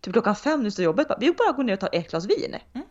[0.00, 2.26] typ klockan fem nu står jobbet, bara, vi bara går ner och tar ett glas
[2.26, 2.56] vin.
[2.72, 2.86] Mm.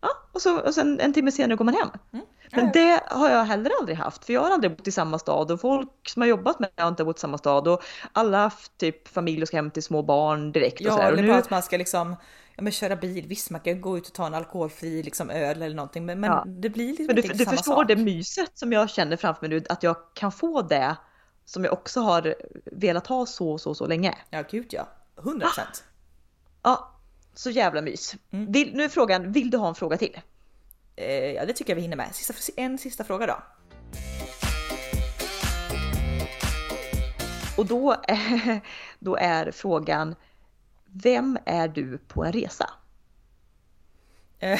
[0.00, 1.88] Ja, och, så, och sen en timme senare går man hem.
[2.12, 2.26] Mm.
[2.52, 5.50] Men det har jag heller aldrig haft, för jag har aldrig bott i samma stad
[5.50, 8.36] och folk som har jobbat med mig har inte bott i samma stad och alla
[8.36, 10.80] har haft typ familj och ska hem till små barn direkt.
[10.80, 11.12] Ja, och sådär.
[11.12, 12.16] eller bara att man ska liksom
[12.56, 15.62] ja, men köra bil, visst man kan gå ut och ta en alkoholfri liksom, öl
[15.62, 16.44] eller någonting men, men ja.
[16.46, 17.88] det blir liksom men du, du förstår sak.
[17.88, 20.96] det myset som jag känner framför mig nu, att jag kan få det
[21.44, 22.34] som jag också har
[22.64, 24.14] velat ha så så så länge.
[24.30, 24.88] Ja gud ja,
[25.18, 25.84] 100 procent.
[26.64, 27.00] Ja,
[27.34, 28.14] så jävla mys.
[28.30, 28.52] Mm.
[28.52, 30.20] Vill, nu är frågan, vill du ha en fråga till?
[30.96, 32.14] Eh, ja, det tycker jag vi hinner med.
[32.14, 33.42] Sista, en sista fråga då.
[37.56, 37.96] Och då,
[38.98, 40.14] då är frågan,
[40.92, 42.70] vem är du på en resa?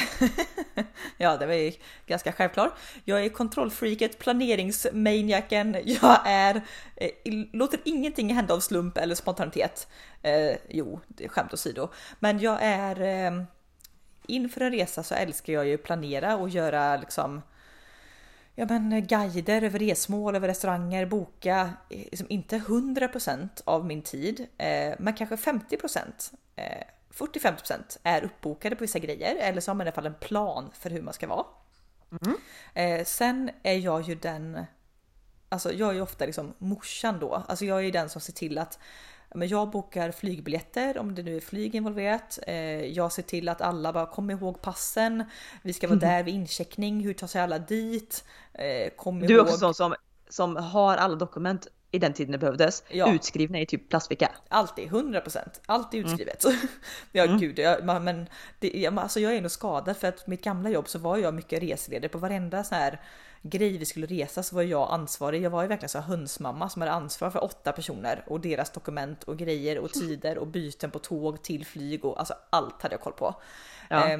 [1.17, 1.71] ja, det var ju
[2.05, 2.73] ganska självklart.
[3.05, 6.61] Jag är kontrollfreaket, planeringsmaniaken, jag är...
[6.95, 7.09] Eh,
[7.53, 9.87] låter ingenting hända av slump eller spontanitet.
[10.21, 11.89] Eh, jo, det är skämt åsido.
[12.19, 13.01] Men jag är...
[13.01, 13.43] Eh,
[14.27, 17.41] inför en resa så älskar jag ju planera och göra liksom
[18.55, 24.93] ja, men guider över resmål, över restauranger, boka liksom inte 100% av min tid, eh,
[24.99, 26.33] men kanske 50%.
[26.55, 26.83] Eh,
[27.13, 30.71] 40-50% är uppbokade på vissa grejer eller så har man i alla fall en plan
[30.73, 31.45] för hur man ska vara.
[32.21, 32.37] Mm.
[32.73, 34.65] Eh, sen är jag ju den,
[35.53, 38.33] alltså jag är ju ofta liksom morsan då, alltså jag är ju den som ser
[38.33, 38.79] till att
[39.35, 42.39] men jag bokar flygbiljetter om det nu är flyg involverat.
[42.47, 45.23] Eh, jag ser till att alla bara kommer ihåg passen.
[45.61, 46.09] Vi ska vara mm.
[46.09, 46.99] där vid incheckning.
[46.99, 48.23] Hur tar sig alla dit?
[48.53, 49.41] Eh, kom du är ihåg...
[49.41, 49.95] också sån som,
[50.29, 52.83] som har alla dokument i den tiden det behövdes.
[52.89, 53.13] Ja.
[53.13, 54.31] Utskrivna i typ plastficka.
[54.47, 55.39] Alltid, 100%.
[55.65, 56.11] Alltid mm.
[56.11, 56.45] utskrivet.
[56.45, 56.57] Mm.
[57.11, 57.39] ja mm.
[57.39, 58.27] gud, jag, men
[58.59, 61.63] det, alltså jag är nog skadad för att mitt gamla jobb så var jag mycket
[61.63, 63.01] reseledare på varenda sån här
[63.43, 65.41] grej vi skulle resa så var jag ansvarig.
[65.41, 69.23] Jag var ju verkligen så hönsmamma som hade ansvar för åtta personer och deras dokument
[69.23, 73.01] och grejer och tider och byten på tåg till flyg och alltså allt hade jag
[73.01, 73.35] koll på.
[73.89, 74.09] Ja.
[74.09, 74.19] Eh,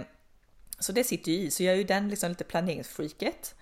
[0.79, 3.55] så det sitter ju i, så jag är ju den liksom lite planeringsfreaket.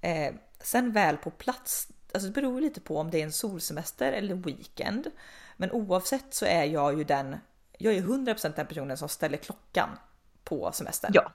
[0.00, 4.12] Eh, sen väl på plats alltså det beror lite på om det är en solsemester
[4.12, 5.10] eller weekend.
[5.56, 7.36] Men oavsett så är jag ju den,
[7.78, 9.88] jag är 100% den personen som ställer klockan
[10.44, 11.10] på semestern.
[11.14, 11.32] Ja.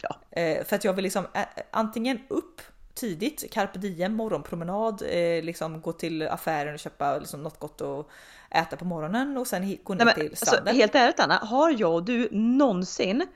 [0.00, 0.16] ja.
[0.30, 1.26] Eh, för att jag vill liksom
[1.70, 2.60] antingen upp
[2.98, 8.10] tidigt, carpe diem, morgonpromenad, eh, liksom gå till affären och köpa liksom något gott och
[8.50, 10.68] äta på morgonen och sen gå ner Nej, till alltså, stranden.
[10.68, 13.26] Alltså, helt ärligt Anna, har jag och du någonsin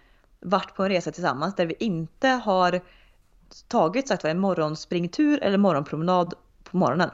[0.41, 2.81] varit på en resa tillsammans där vi inte har
[3.53, 6.35] överhuvudtaget sagt en morgonspringtur eller morgonpromenad
[6.65, 7.11] på morgonen?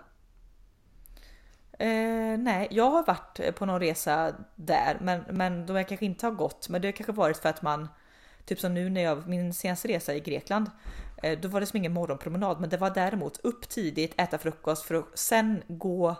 [1.78, 6.32] Eh, nej, jag har varit på någon resa där, men, men de kanske inte har
[6.32, 6.68] gått.
[6.68, 7.88] Men det har kanske varit för att man,
[8.44, 10.72] typ som nu när jag, min senaste resa i Grekland, eh,
[11.40, 14.94] då var det som ingen morgonpromenad, men det var däremot upp tidigt, äta frukost för
[14.94, 16.16] att sen gå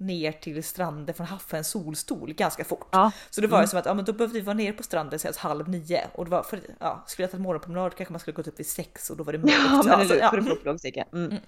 [0.00, 2.88] ner till stranden från Haffens solstol ganska fort.
[2.90, 3.12] Ja.
[3.30, 3.68] Så det var ju mm.
[3.68, 6.24] som att ja, men då behövde vi vara nere på stranden sen halv nio och
[6.24, 9.10] det var för ja, skulle jag tagit morgonpromenad kanske man skulle gått upp vid sex
[9.10, 9.54] och då var det mörkt.
[9.70, 11.04] Ja, men, alltså, ja.
[11.12, 11.30] Mm.
[11.30, 11.42] Mm.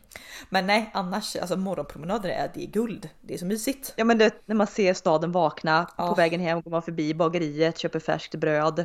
[0.48, 3.08] men nej, annars alltså morgonpromenader är det är guld.
[3.20, 3.92] Det är så mysigt.
[3.96, 6.08] Ja, men det, när man ser staden vakna ja.
[6.08, 8.84] på vägen hem går man förbi bageriet, köper färskt bröd.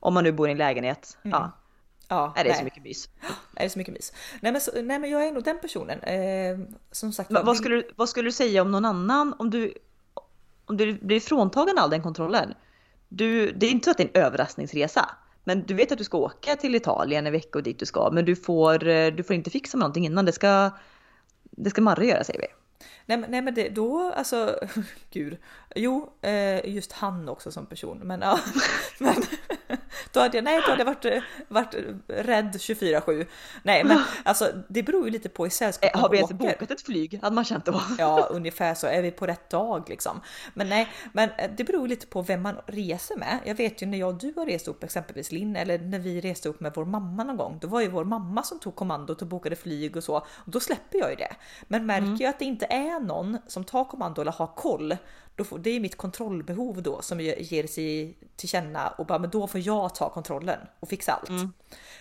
[0.00, 1.18] Om man nu bor i en lägenhet.
[1.22, 1.38] Mm.
[1.40, 1.50] Ja.
[2.10, 2.58] Ja, är det nej.
[2.58, 3.08] så mycket mys?
[3.56, 4.12] Är det så mycket mys?
[4.40, 6.00] Nej men, så, nej, men jag är nog den personen.
[6.00, 6.58] Eh,
[6.90, 7.32] som sagt.
[7.32, 9.34] Va, vad, skulle du, vad skulle du säga om någon annan?
[9.38, 9.74] Om du,
[10.66, 12.54] om du blir fråntagen all den kontrollen.
[13.08, 15.10] Du, det är inte så att det är en överraskningsresa.
[15.44, 18.10] Men du vet att du ska åka till Italien en vecka och dit du ska.
[18.12, 20.24] Men du får, eh, du får inte fixa med någonting innan.
[20.24, 20.70] Det ska,
[21.42, 22.46] det ska Marre göra säger vi.
[23.06, 24.58] Nej, nej men det, då, alltså,
[25.10, 25.38] gud.
[25.74, 27.98] Jo, eh, just han också som person.
[27.98, 28.40] Men ja,
[28.98, 29.14] men
[30.12, 31.74] då hade jag, nej, då hade jag varit, varit
[32.08, 33.26] rädd 24-7.
[33.62, 36.70] Nej, men alltså det beror ju lite på i sällskap eh, Har vi ens bokat
[36.70, 37.18] ett flyg?
[37.22, 37.82] Hade man känt då?
[37.98, 38.86] Ja, ungefär så.
[38.86, 40.20] Är vi på rätt dag liksom?
[40.54, 43.38] Men nej, men eh, det beror lite på vem man reser med.
[43.44, 46.20] Jag vet ju när jag och du har rest upp exempelvis Linn, eller när vi
[46.20, 47.58] reste upp med vår mamma någon gång.
[47.60, 50.16] Då var ju vår mamma som tog kommandot och bokade flyg och så.
[50.16, 51.32] Och då släpper jag ju det.
[51.68, 52.16] Men märker mm.
[52.20, 54.96] jag att det inte är någon som tar kommando eller har koll,
[55.40, 59.30] då får, det är mitt kontrollbehov då som ger sig till känna och bara men
[59.30, 61.28] då får jag ta kontrollen och fixa allt.
[61.28, 61.52] Mm.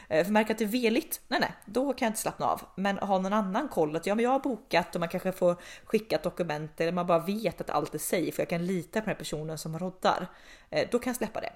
[0.10, 2.62] Eh, för märker att det är veligt, nej nej, då kan jag inte slappna av.
[2.76, 5.56] Men ha någon annan koll att ja men jag har bokat och man kanske får
[5.86, 9.02] skicka ett dokument eller man bara vet att allt är safe för jag kan lita
[9.02, 10.28] på den personen som roddar.
[10.70, 11.54] Eh, då kan jag släppa det.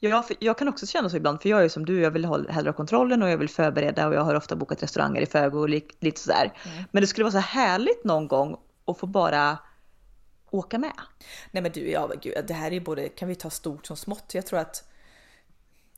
[0.00, 2.68] Ja, jag kan också känna så ibland, för jag är som du, jag vill hellre
[2.68, 5.68] ha kontrollen och jag vill förbereda och jag har ofta bokat restauranger i förväg och
[5.68, 6.52] lite sådär.
[6.64, 6.84] Mm.
[6.90, 9.58] Men det skulle vara så härligt någon gång att få bara
[10.50, 10.92] åka med.
[11.50, 14.34] Nej men du, ja, gud, det här är både, kan vi ta stort som smått?
[14.34, 14.90] Jag tror att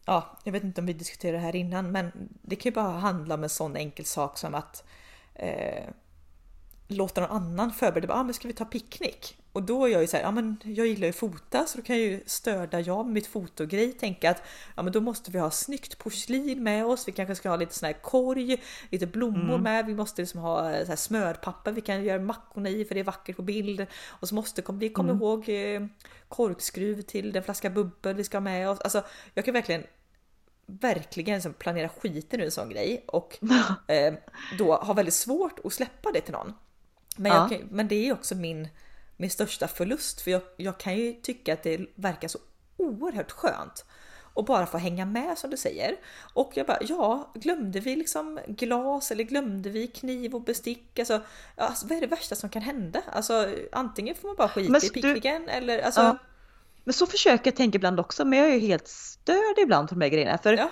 [0.04, 2.98] Ja, jag vet inte om vi diskuterade det här innan, men det kan ju bara
[2.98, 4.84] handla om en sån enkel sak som att
[5.34, 5.84] eh,
[6.88, 8.14] låta någon annan förbereda.
[8.14, 9.41] Ah, men ska vi ta picknick?
[9.52, 11.78] Och då är jag ju så här, ja men jag gillar ju att fota så
[11.78, 14.42] då kan jag ju stödja jag med mitt fotogrej tänka att
[14.76, 17.08] ja men då måste vi ha snyggt porslin med oss.
[17.08, 19.62] Vi kanske ska ha lite sån här korg, lite blommor mm.
[19.62, 19.86] med.
[19.86, 23.04] Vi måste liksom ha så här smörpapper vi kan göra mackorna i för det är
[23.04, 23.86] vackert på bild.
[24.06, 25.22] Och så måste vi komma mm.
[25.22, 25.86] ihåg eh,
[26.28, 28.80] korkskruv till den flaska bubbel vi ska ha med oss.
[28.80, 29.84] Alltså jag kan verkligen
[30.66, 33.38] verkligen liksom planera skiten ur en sån grej och
[33.86, 34.14] eh,
[34.58, 36.52] då har väldigt svårt att släppa det till någon.
[37.16, 37.48] Men, ja.
[37.48, 38.68] kan, men det är också min
[39.16, 40.20] min största förlust.
[40.20, 42.38] För jag, jag kan ju tycka att det verkar så
[42.76, 43.84] oerhört skönt
[44.34, 45.96] och bara få hänga med som du säger.
[46.34, 50.98] Och jag bara, ja, glömde vi liksom glas eller glömde vi kniv och bestick?
[50.98, 51.20] Alltså,
[51.56, 53.02] alltså vad är det värsta som kan hända?
[53.12, 56.00] Alltså antingen får man bara skita i picknicken eller alltså.
[56.00, 56.18] Ja.
[56.84, 59.94] Men så försöker jag tänka ibland också, men jag är ju helt störd ibland på
[59.94, 60.38] de här grejerna.
[60.38, 60.70] För ja.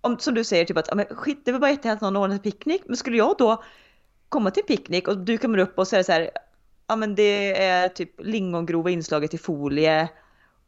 [0.00, 2.22] om, som du säger, typ att ja, men skit, det var bara jättehärligt att någon
[2.22, 3.64] ordnade picknick, men skulle jag då
[4.28, 6.30] komma till en picknick och du kommer upp och säger så här,
[6.86, 10.08] ja men det är typ lingongrova inslaget i folie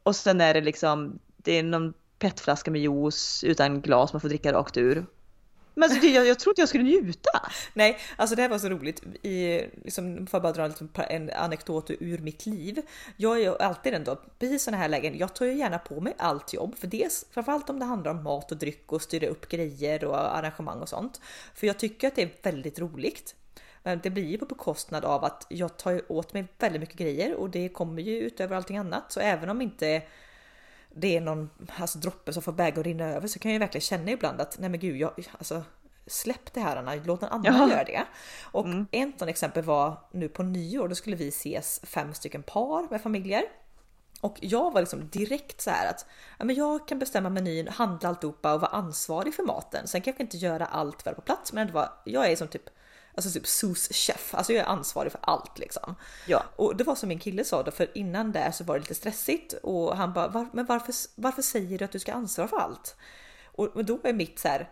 [0.03, 4.29] och sen är det liksom, det är någon petflaska med juice utan glas man får
[4.29, 5.05] dricka rakt ur.
[5.79, 7.51] Men alltså, jag, jag trodde inte jag skulle njuta.
[7.73, 9.03] Nej, alltså det här var så roligt.
[9.25, 12.81] I, liksom, får jag bara dra en anekdot ur mitt liv.
[13.17, 16.13] Jag är ju alltid ändå, precis sådana här lägen, jag tar ju gärna på mig
[16.17, 16.77] allt jobb.
[16.77, 20.37] För dels, framförallt om det handlar om mat och dryck och styra upp grejer och
[20.37, 21.21] arrangemang och sånt.
[21.55, 23.35] För jag tycker att det är väldigt roligt.
[23.83, 27.35] Eh, det blir ju på bekostnad av att jag tar åt mig väldigt mycket grejer
[27.35, 29.11] och det kommer ju utöver allting annat.
[29.11, 30.03] Så även om inte
[30.93, 34.11] det är någon alltså, droppe som får bägaren rinna över så kan jag verkligen känna
[34.11, 35.63] ibland att nej men gud, jag, alltså,
[36.07, 37.69] släpp det här Anna, låt någon annan ja.
[37.69, 38.05] göra det.
[38.43, 38.87] Och mm.
[38.91, 43.01] ett sånt exempel var nu på nyår, då skulle vi ses fem stycken par med
[43.01, 43.43] familjer.
[44.21, 46.05] Och jag var liksom direkt så här att
[46.37, 49.87] ja, men jag kan bestämma menyn, handla alltihopa och vara ansvarig för maten.
[49.87, 52.69] Sen kanske inte göra allt väl på plats, men det var, jag är som typ
[53.19, 55.95] Alltså typ souschef, alltså jag är ansvarig för allt liksom.
[56.25, 56.43] Ja.
[56.55, 58.95] Och det var som min kille sa då, för innan där så var det lite
[58.95, 62.57] stressigt och han bara, Var, men varför, varför säger du att du ska ansvara för
[62.57, 62.95] allt?
[63.45, 64.69] Och, och då är mitt så här,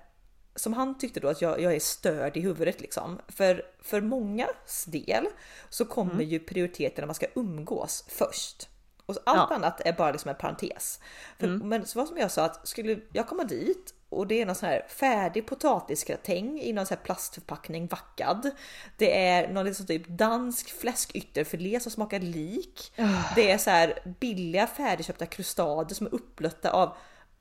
[0.55, 3.19] som han tyckte då att jag, jag är störd i huvudet liksom.
[3.27, 5.27] För, för mångas del
[5.69, 6.27] så kommer mm.
[6.27, 8.69] ju prioriteten när man ska umgås först.
[9.05, 9.55] Och allt ja.
[9.55, 10.99] annat är bara liksom en parentes.
[11.39, 11.69] För, mm.
[11.69, 14.55] Men så var som jag sa att skulle jag komma dit och det är någon
[14.55, 18.51] sån här färdig potatisgratäng i någon sån här plastförpackning vackad.
[18.97, 22.93] Det är någon liksom typ dansk fläskytterfilé som smakar lik.
[22.97, 23.35] Oh.
[23.35, 26.97] Det är så här billiga färdigköpta krustader som är upplötta av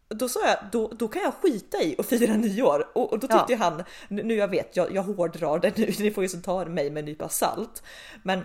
[0.09, 2.91] då sa jag, då, då kan jag skita i och fira nyår.
[2.95, 3.59] Och, och då tyckte ja.
[3.59, 6.91] han, nu jag vet, jag, jag hårdrar det nu, ni får ju så ta mig
[6.91, 7.83] med en nypa salt.
[8.23, 8.45] Men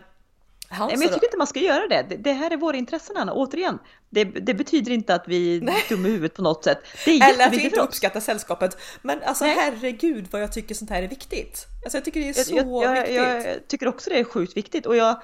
[0.80, 2.06] Nej, men jag tycker inte man ska göra det.
[2.10, 3.80] Det, det här är våra intressen Anna, återigen.
[4.10, 6.78] Det, det betyder inte att vi är dumma i huvudet på något sätt.
[7.06, 8.78] Eller att vi inte uppskattar sällskapet.
[9.02, 9.56] Men alltså Nej.
[9.56, 11.66] herregud vad jag tycker sånt här är viktigt.
[11.84, 13.16] Alltså jag tycker det är så jag, jag, viktigt.
[13.16, 15.22] Jag, jag tycker också det är sjukt viktigt och jag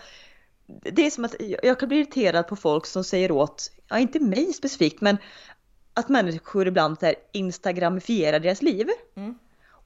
[0.68, 4.20] det är som att jag kan bli irriterad på folk som säger åt, ja inte
[4.20, 5.18] mig specifikt, men
[5.94, 8.90] att människor ibland här instagramifierar deras liv.
[9.16, 9.38] Mm.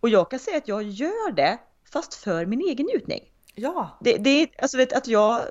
[0.01, 1.57] Och jag kan säga att jag gör det
[1.91, 3.30] fast för min egen njutning.
[3.55, 3.97] Ja.
[4.01, 5.41] Det, det är alltså vet att jag,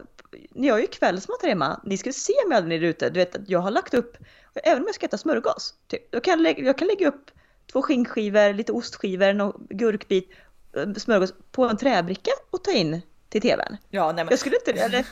[0.51, 3.21] när jag är kvällsmat här hemma, ni ska se mig när ni är ute, du
[3.21, 4.17] vet att jag har lagt upp,
[4.65, 7.31] även om jag ska äta smörgås, typ, jag, kan lägga, jag kan lägga upp
[7.73, 10.31] två skinkskivor, lite ostskivor, någon gurkbit,
[10.77, 13.77] eh, smörgås på en träbricka och ta in till tvn.
[13.91, 14.31] Ja, nej men...
[14.31, 15.07] Jag skulle inte, eller,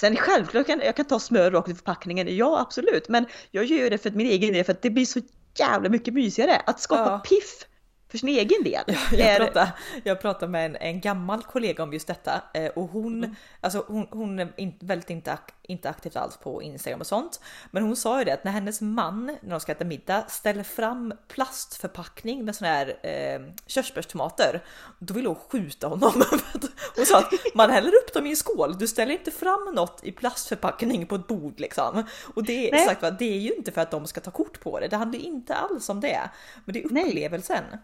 [0.00, 3.08] Sen självklart kan jag kan ta smör rakt i förpackningen, ja absolut.
[3.08, 5.20] Men jag gör det för min egen del för att det blir så
[5.58, 7.18] jävla mycket mysigare att skapa ja.
[7.18, 7.66] piff
[8.10, 8.84] för sin egen del.
[8.86, 9.36] Ja, jag, är...
[9.36, 9.72] pratade,
[10.04, 13.36] jag pratade med en, en gammal kollega om just detta eh, och hon, mm.
[13.60, 17.40] alltså hon, hon är väldigt inte, inte aktivt alls på Instagram och sånt.
[17.70, 20.62] Men hon sa ju det att när hennes man när de ska äta middag ställer
[20.62, 24.64] fram plastförpackning med såna här eh, körsbärstomater,
[24.98, 26.12] då vill hon skjuta honom.
[26.96, 30.00] hon sa att man häller upp dem i en skål, du ställer inte fram något
[30.04, 32.04] i plastförpackning på ett bord liksom.
[32.34, 34.88] Och det, sagt, det är ju inte för att de ska ta kort på det,
[34.88, 36.30] det handlar inte alls om det.
[36.64, 37.64] Men det är upplevelsen.
[37.70, 37.80] Nej.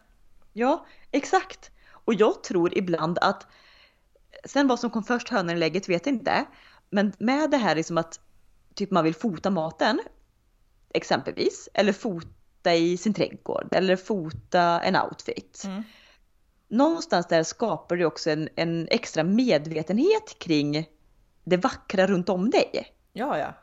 [0.59, 1.71] Ja, exakt.
[1.91, 3.47] Och jag tror ibland att,
[4.45, 6.45] sen vad som kom först, hönan eller lägget vet jag inte.
[6.91, 8.21] Men med det här liksom att
[8.75, 10.01] typ man vill fota maten,
[10.95, 15.63] exempelvis, eller fota i sin trädgård, eller fota en outfit.
[15.65, 15.83] Mm.
[16.69, 20.89] Någonstans där skapar det också en, en extra medvetenhet kring
[21.45, 22.87] det vackra runt om dig.
[23.13, 23.55] Ja, ja.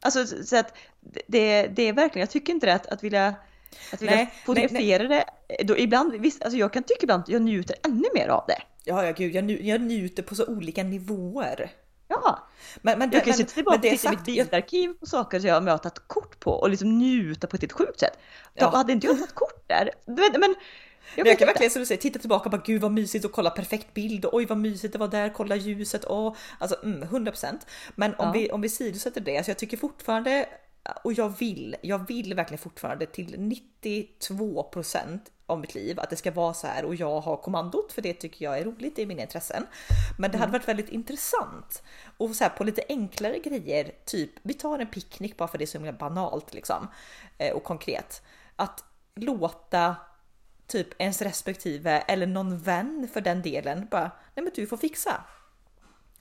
[0.00, 0.76] Alltså så att
[1.26, 3.34] det, det är verkligen, jag tycker inte det att, att vilja
[3.92, 5.24] att vilja nej, fotografera det.
[5.64, 8.62] Då ibland, visst, alltså jag kan tycka ibland att jag njuter ännu mer av det.
[8.84, 11.70] Ja, ja gud, jag, nj jag njuter på så olika nivåer.
[12.08, 12.48] Ja,
[12.82, 15.48] men, men, jag kan ju sitta tillbaka och titta i mitt bildarkiv på saker som
[15.48, 18.18] jag har tagit kort på och liksom njuta på ett helt sjukt sätt.
[18.54, 18.76] Då ja.
[18.76, 19.90] hade inte jag tagit kort där.
[20.06, 20.54] Men, men
[21.14, 23.32] jag, jag kan verkligen som du säger, titta tillbaka och bara gud vad mysigt och
[23.32, 27.02] kolla perfekt bild och oj vad mysigt det var där, kolla ljuset och alltså mm,
[27.08, 27.58] 100%.
[27.94, 28.32] Men om ja.
[28.32, 30.46] vi om vi sidosätter det, så jag tycker fortfarande
[31.04, 36.30] och jag vill, jag vill verkligen fortfarande till 92% av mitt liv att det ska
[36.30, 39.06] vara så här och jag har kommandot för det tycker jag är roligt, det är
[39.06, 39.66] mina intressen.
[40.18, 40.60] Men det hade mm.
[40.60, 41.82] varit väldigt intressant
[42.16, 45.64] och så här på lite enklare grejer, typ vi tar en picknick bara för det
[45.64, 46.88] är så himla banalt liksom
[47.38, 48.22] eh, och konkret.
[48.56, 48.84] Att
[49.14, 49.96] låta
[50.66, 55.24] typ ens respektive eller någon vän för den delen bara, nej men du får fixa.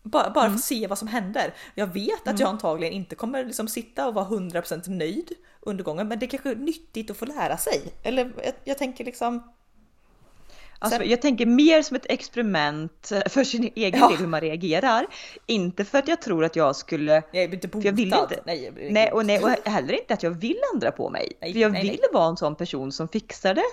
[0.05, 0.53] Bara, bara mm.
[0.53, 1.53] för att se vad som händer.
[1.75, 2.41] Jag vet att mm.
[2.41, 5.31] jag antagligen inte kommer liksom sitta och vara 100% nöjd
[5.61, 7.81] under gången, men det är kanske är nyttigt att få lära sig.
[8.03, 9.51] Eller jag, jag tänker liksom.
[10.79, 14.07] Alltså, jag tänker mer som ett experiment för sin egen ja.
[14.07, 15.07] del hur man reagerar.
[15.45, 17.23] Inte för att jag tror att jag skulle...
[17.31, 17.87] Jag är inte botad.
[17.87, 21.09] Jag vill inte, nej, nej, och, nej, och heller inte att jag vill ändra på
[21.09, 21.31] mig.
[21.41, 23.63] Nej, för jag nej, vill vara en sån person som fixar det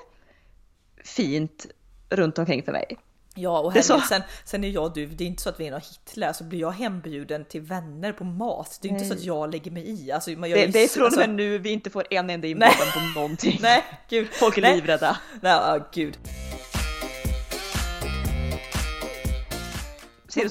[1.04, 1.66] fint
[2.10, 2.96] runt omkring för mig.
[3.34, 5.66] Ja och Henrik, sen, sen är jag och du, det är inte så att vi
[5.66, 8.78] är några Hitler, så blir jag hembjuden till vänner på mat.
[8.82, 9.02] Det är Nej.
[9.02, 10.12] inte så att jag lägger mig i.
[10.12, 11.32] Alltså, jag det, det är från och med alltså...
[11.32, 13.58] nu vi inte får en enda inbjudan på någonting.
[13.62, 14.28] Nej, gud.
[14.32, 14.74] Folk är Nej.
[14.74, 15.18] livrädda.
[15.40, 16.18] Nej, oh, gud.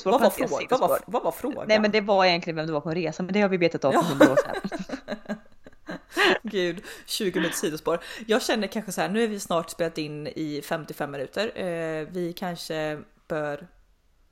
[0.06, 0.70] Vad, var?
[0.70, 1.66] Vad, var, vad var frågan?
[1.68, 3.58] Nej men det var egentligen vem du var på en resa, men det har vi
[3.58, 4.80] betat av för hundra år sedan.
[6.44, 8.04] Gud, 20 minuter sidospår.
[8.28, 11.52] Jag känner kanske så här, nu är vi snart spelat in i 55 minuter.
[11.56, 13.68] Eh, vi kanske bör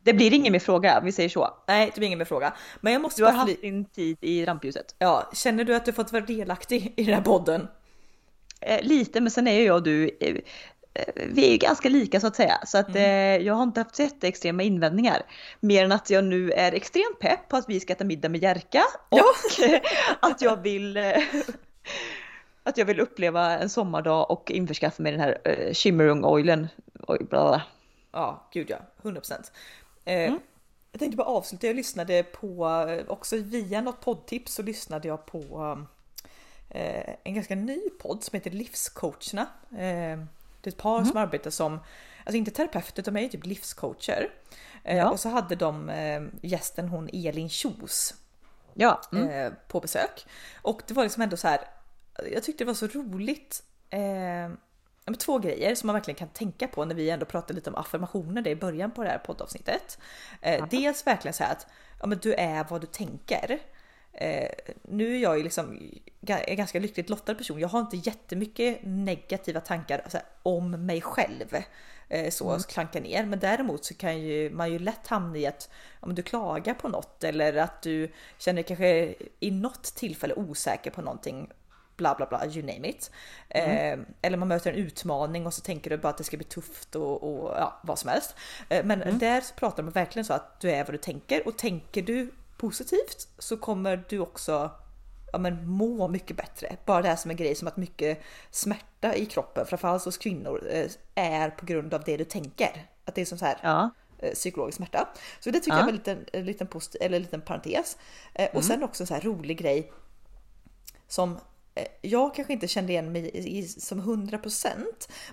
[0.03, 1.49] det blir ingen mer fråga, vi säger så.
[1.67, 2.53] Nej, det blir ingen mer fråga.
[2.81, 4.95] Men jag måste Du har haft din tid i rampljuset.
[4.99, 7.67] Ja, känner du att du fått vara delaktig i den här podden?
[8.61, 10.35] Eh, lite, men sen är ju jag och du, eh,
[10.93, 12.59] eh, vi är ju ganska lika så att säga.
[12.65, 13.01] Så att mm.
[13.01, 15.21] eh, jag har inte haft så extrema invändningar.
[15.59, 18.43] Mer än att jag nu är extremt pepp på att vi ska äta middag med
[18.43, 18.83] Jerka.
[19.09, 19.19] Och
[19.57, 19.79] ja.
[20.19, 20.97] att jag vill
[22.63, 26.67] att jag vill uppleva en sommardag och införskaffa mig den här uh, shimmerung oilen.
[27.07, 27.61] Oj, bla
[28.11, 29.51] Ja, gud ja, 100 procent.
[30.05, 30.39] Eh, mm.
[30.91, 32.67] Jag tänkte bara avsluta, jag lyssnade på,
[33.07, 35.77] också via något poddtips så lyssnade jag på
[36.69, 39.47] eh, en ganska ny podd som heter Livscoacherna.
[39.71, 40.19] Eh,
[40.61, 41.05] det är ett par mm.
[41.05, 41.79] som arbetar som,
[42.23, 44.29] alltså inte terapeuter, de är ju typ livscoacher.
[44.83, 45.09] Eh, ja.
[45.09, 48.13] Och så hade de eh, gästen hon Elin Kjos
[48.73, 49.01] ja.
[49.11, 49.29] Mm.
[49.29, 50.25] Eh, på besök.
[50.61, 51.61] Och det var liksom ändå så här,
[52.33, 53.63] jag tyckte det var så roligt.
[53.89, 54.49] Eh,
[55.19, 58.41] två grejer som man verkligen kan tänka på när vi ändå pratar lite om affirmationer
[58.41, 59.99] det i början på det här poddavsnittet.
[60.41, 61.67] Eh, dels verkligen så här att
[61.99, 63.59] ja, men du är vad du tänker.
[64.13, 64.49] eh,
[64.83, 65.91] nu är jag ju liksom
[66.27, 67.59] en ganska lyckligt lottad person.
[67.59, 71.55] Jag har inte jättemycket negativa tankar här, om mig själv.
[72.09, 72.59] Eh, så mm.
[72.59, 73.25] klanka ner.
[73.25, 76.87] Men däremot så kan ju man ju lätt hamna i att om du klagar på
[76.87, 81.49] något eller att du känner kanske i något tillfälle osäker på någonting
[81.99, 83.11] bla bla bla, you name it.
[83.49, 83.99] Mm.
[83.99, 86.45] Eh, eller man möter en utmaning och så tänker du bara att det ska bli
[86.45, 88.35] tufft och, och ja, vad som helst.
[88.69, 89.17] Eh, men mm.
[89.17, 93.27] där pratar man verkligen så att du är vad du tänker och tänker du positivt
[93.37, 94.71] så kommer du också
[95.31, 96.75] ja, men må mycket bättre.
[96.85, 98.21] Bara det här som en grej som att mycket
[98.51, 102.85] smärta i kroppen, framförallt hos kvinnor, eh, är på grund av det du tänker.
[103.05, 103.89] Att det är som så här ja.
[104.19, 105.09] Eh, psykologisk smärta.
[105.39, 105.77] Så det tycker ja.
[105.77, 107.97] jag var en liten, en liten, post, eller en liten parentes.
[108.33, 108.63] Eh, och mm.
[108.63, 109.91] sen också en så här rolig grej
[111.07, 111.39] som
[112.01, 114.75] jag kanske inte kände igen mig i som 100%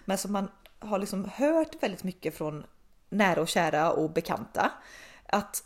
[0.05, 2.67] men som man har liksom hört väldigt mycket från
[3.09, 4.73] nära och kära och bekanta.
[5.27, 5.65] Att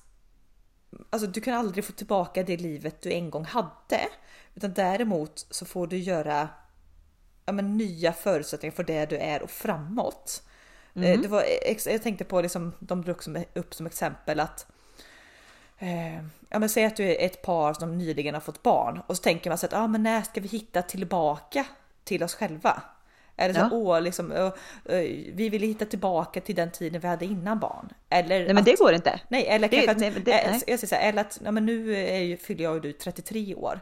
[1.11, 4.01] alltså, du kan aldrig få tillbaka det livet du en gång hade.
[4.55, 6.49] Utan däremot så får du göra
[7.45, 10.43] ja, men, nya förutsättningar för det du är och framåt.
[10.95, 11.23] Mm.
[11.23, 11.45] Det var,
[11.87, 14.67] jag tänkte på det som de drog upp som exempel att
[15.81, 19.17] eh, ja, men säg att du är ett par som nyligen har fått barn och
[19.17, 21.67] så tänker man sig att ah, men när ska vi hitta tillbaka
[22.05, 22.83] till oss själva?
[23.37, 23.69] Eller så, ja.
[23.73, 24.51] åh, liksom, ö,
[24.85, 25.01] ö,
[25.33, 27.93] vi vill hitta tillbaka till den tiden vi hade innan barn.
[28.09, 29.21] Eller nej men att, det går inte.
[29.29, 30.63] Nej, eller det, kanske att, nej, det, nej.
[30.67, 32.93] Jag säger så här, eller att nej, men nu är ju, fyller jag och du
[32.93, 33.81] 33 år.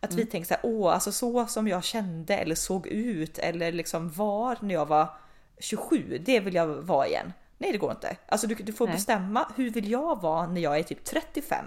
[0.00, 0.24] Att mm.
[0.24, 4.10] vi tänker så här, åh, alltså så som jag kände eller såg ut eller liksom
[4.10, 5.08] var när jag var
[5.58, 7.32] 27, det vill jag vara igen.
[7.58, 8.16] Nej det går inte.
[8.26, 8.94] Alltså du, du får Nej.
[8.94, 11.64] bestämma hur vill jag vara när jag är typ 35?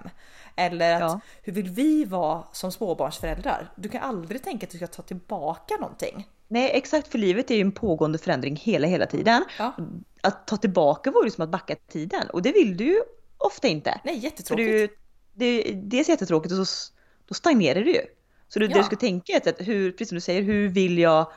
[0.55, 1.19] Eller att, ja.
[1.43, 3.71] hur vill vi vara som småbarnsföräldrar?
[3.75, 6.27] Du kan aldrig tänka att du ska ta tillbaka någonting.
[6.47, 9.45] Nej exakt, för livet är ju en pågående förändring hela hela tiden.
[9.57, 9.75] Ja.
[10.21, 13.01] Att ta tillbaka vore ju som att backa tiden och det vill du ju
[13.37, 14.01] ofta inte.
[14.03, 14.67] Nej jättetråkigt.
[14.67, 14.87] För du,
[15.33, 16.93] det, dels jättetråkigt och så,
[17.25, 18.01] då stagnerar du ju.
[18.47, 18.73] Så du, ja.
[18.73, 21.31] det du ska tänka är att hur, precis som du säger, hur vill jag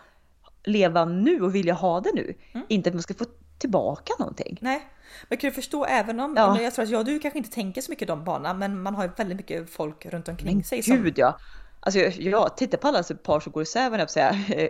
[0.64, 2.34] leva nu och vill jag ha det nu?
[2.53, 2.66] Mm.
[2.68, 3.24] Inte att man ska få
[3.62, 4.58] tillbaka någonting.
[4.60, 4.88] Nej,
[5.28, 6.60] men kan du förstå även om, ja.
[6.60, 8.94] jag tror att jag och du kanske inte tänker så mycket de banorna, men man
[8.94, 10.80] har ju väldigt mycket folk runt omkring men sig.
[10.80, 11.14] Gud som...
[11.16, 11.38] ja!
[11.80, 14.34] Alltså jag, jag tittar på alla par som går isär, jag säga,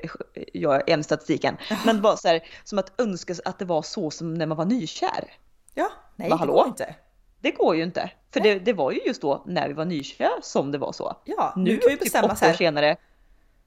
[0.52, 1.56] jag är en statistiken.
[1.86, 4.64] Men bara så här, som att önska att det var så som när man var
[4.64, 5.32] nykär.
[5.74, 6.94] Ja, nej Va, det går inte.
[7.40, 8.10] Det går ju inte.
[8.32, 11.16] För det, det, var ju just då när vi var nykär som det var så.
[11.24, 12.96] Ja, nu, nu kan vi typ bestämma typ åtta år senare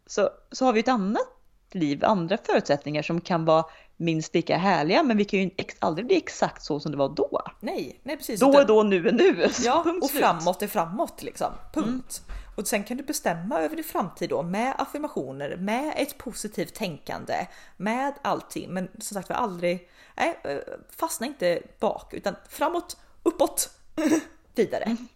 [0.05, 1.27] så, så har vi ett annat
[1.71, 3.65] liv, andra förutsättningar som kan vara
[3.97, 7.41] minst lika härliga men vi kan ju aldrig bli exakt så som det var då.
[7.59, 8.39] Nej, nej precis.
[8.39, 9.47] Då är då, nu är nu.
[9.63, 10.21] Ja, Punkt och slut.
[10.23, 11.51] framåt är framåt liksom.
[11.73, 12.21] Punkt.
[12.27, 12.41] Mm.
[12.55, 17.47] Och sen kan du bestämma över din framtid då med affirmationer, med ett positivt tänkande,
[17.77, 18.73] med allting.
[18.73, 20.57] Men som sagt var aldrig, nej, eh,
[20.97, 23.69] fastna inte bak utan framåt, uppåt,
[24.55, 24.83] vidare.
[24.83, 25.07] Mm.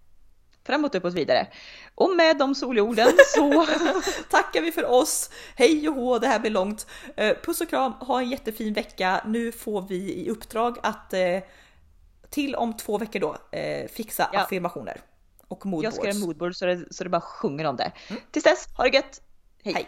[0.70, 1.48] Framåt, uppåt, vidare.
[1.96, 3.66] Och med de solorden så
[4.30, 5.30] tackar vi för oss.
[5.56, 6.88] Hej och hå, det här blir långt.
[7.16, 9.22] Eh, puss och kram, ha en jättefin vecka.
[9.26, 11.40] Nu får vi i uppdrag att eh,
[12.30, 13.38] till om två veckor då
[13.94, 14.40] fixa ja.
[14.40, 15.02] affirmationer
[15.48, 15.84] och moodboards.
[15.84, 17.92] Jag ska göra moodboard så det, så det bara sjunger om det.
[18.08, 18.22] Mm.
[18.32, 19.22] Tills dess, ha det gött!
[19.64, 19.74] Hej!
[19.74, 19.88] Hej.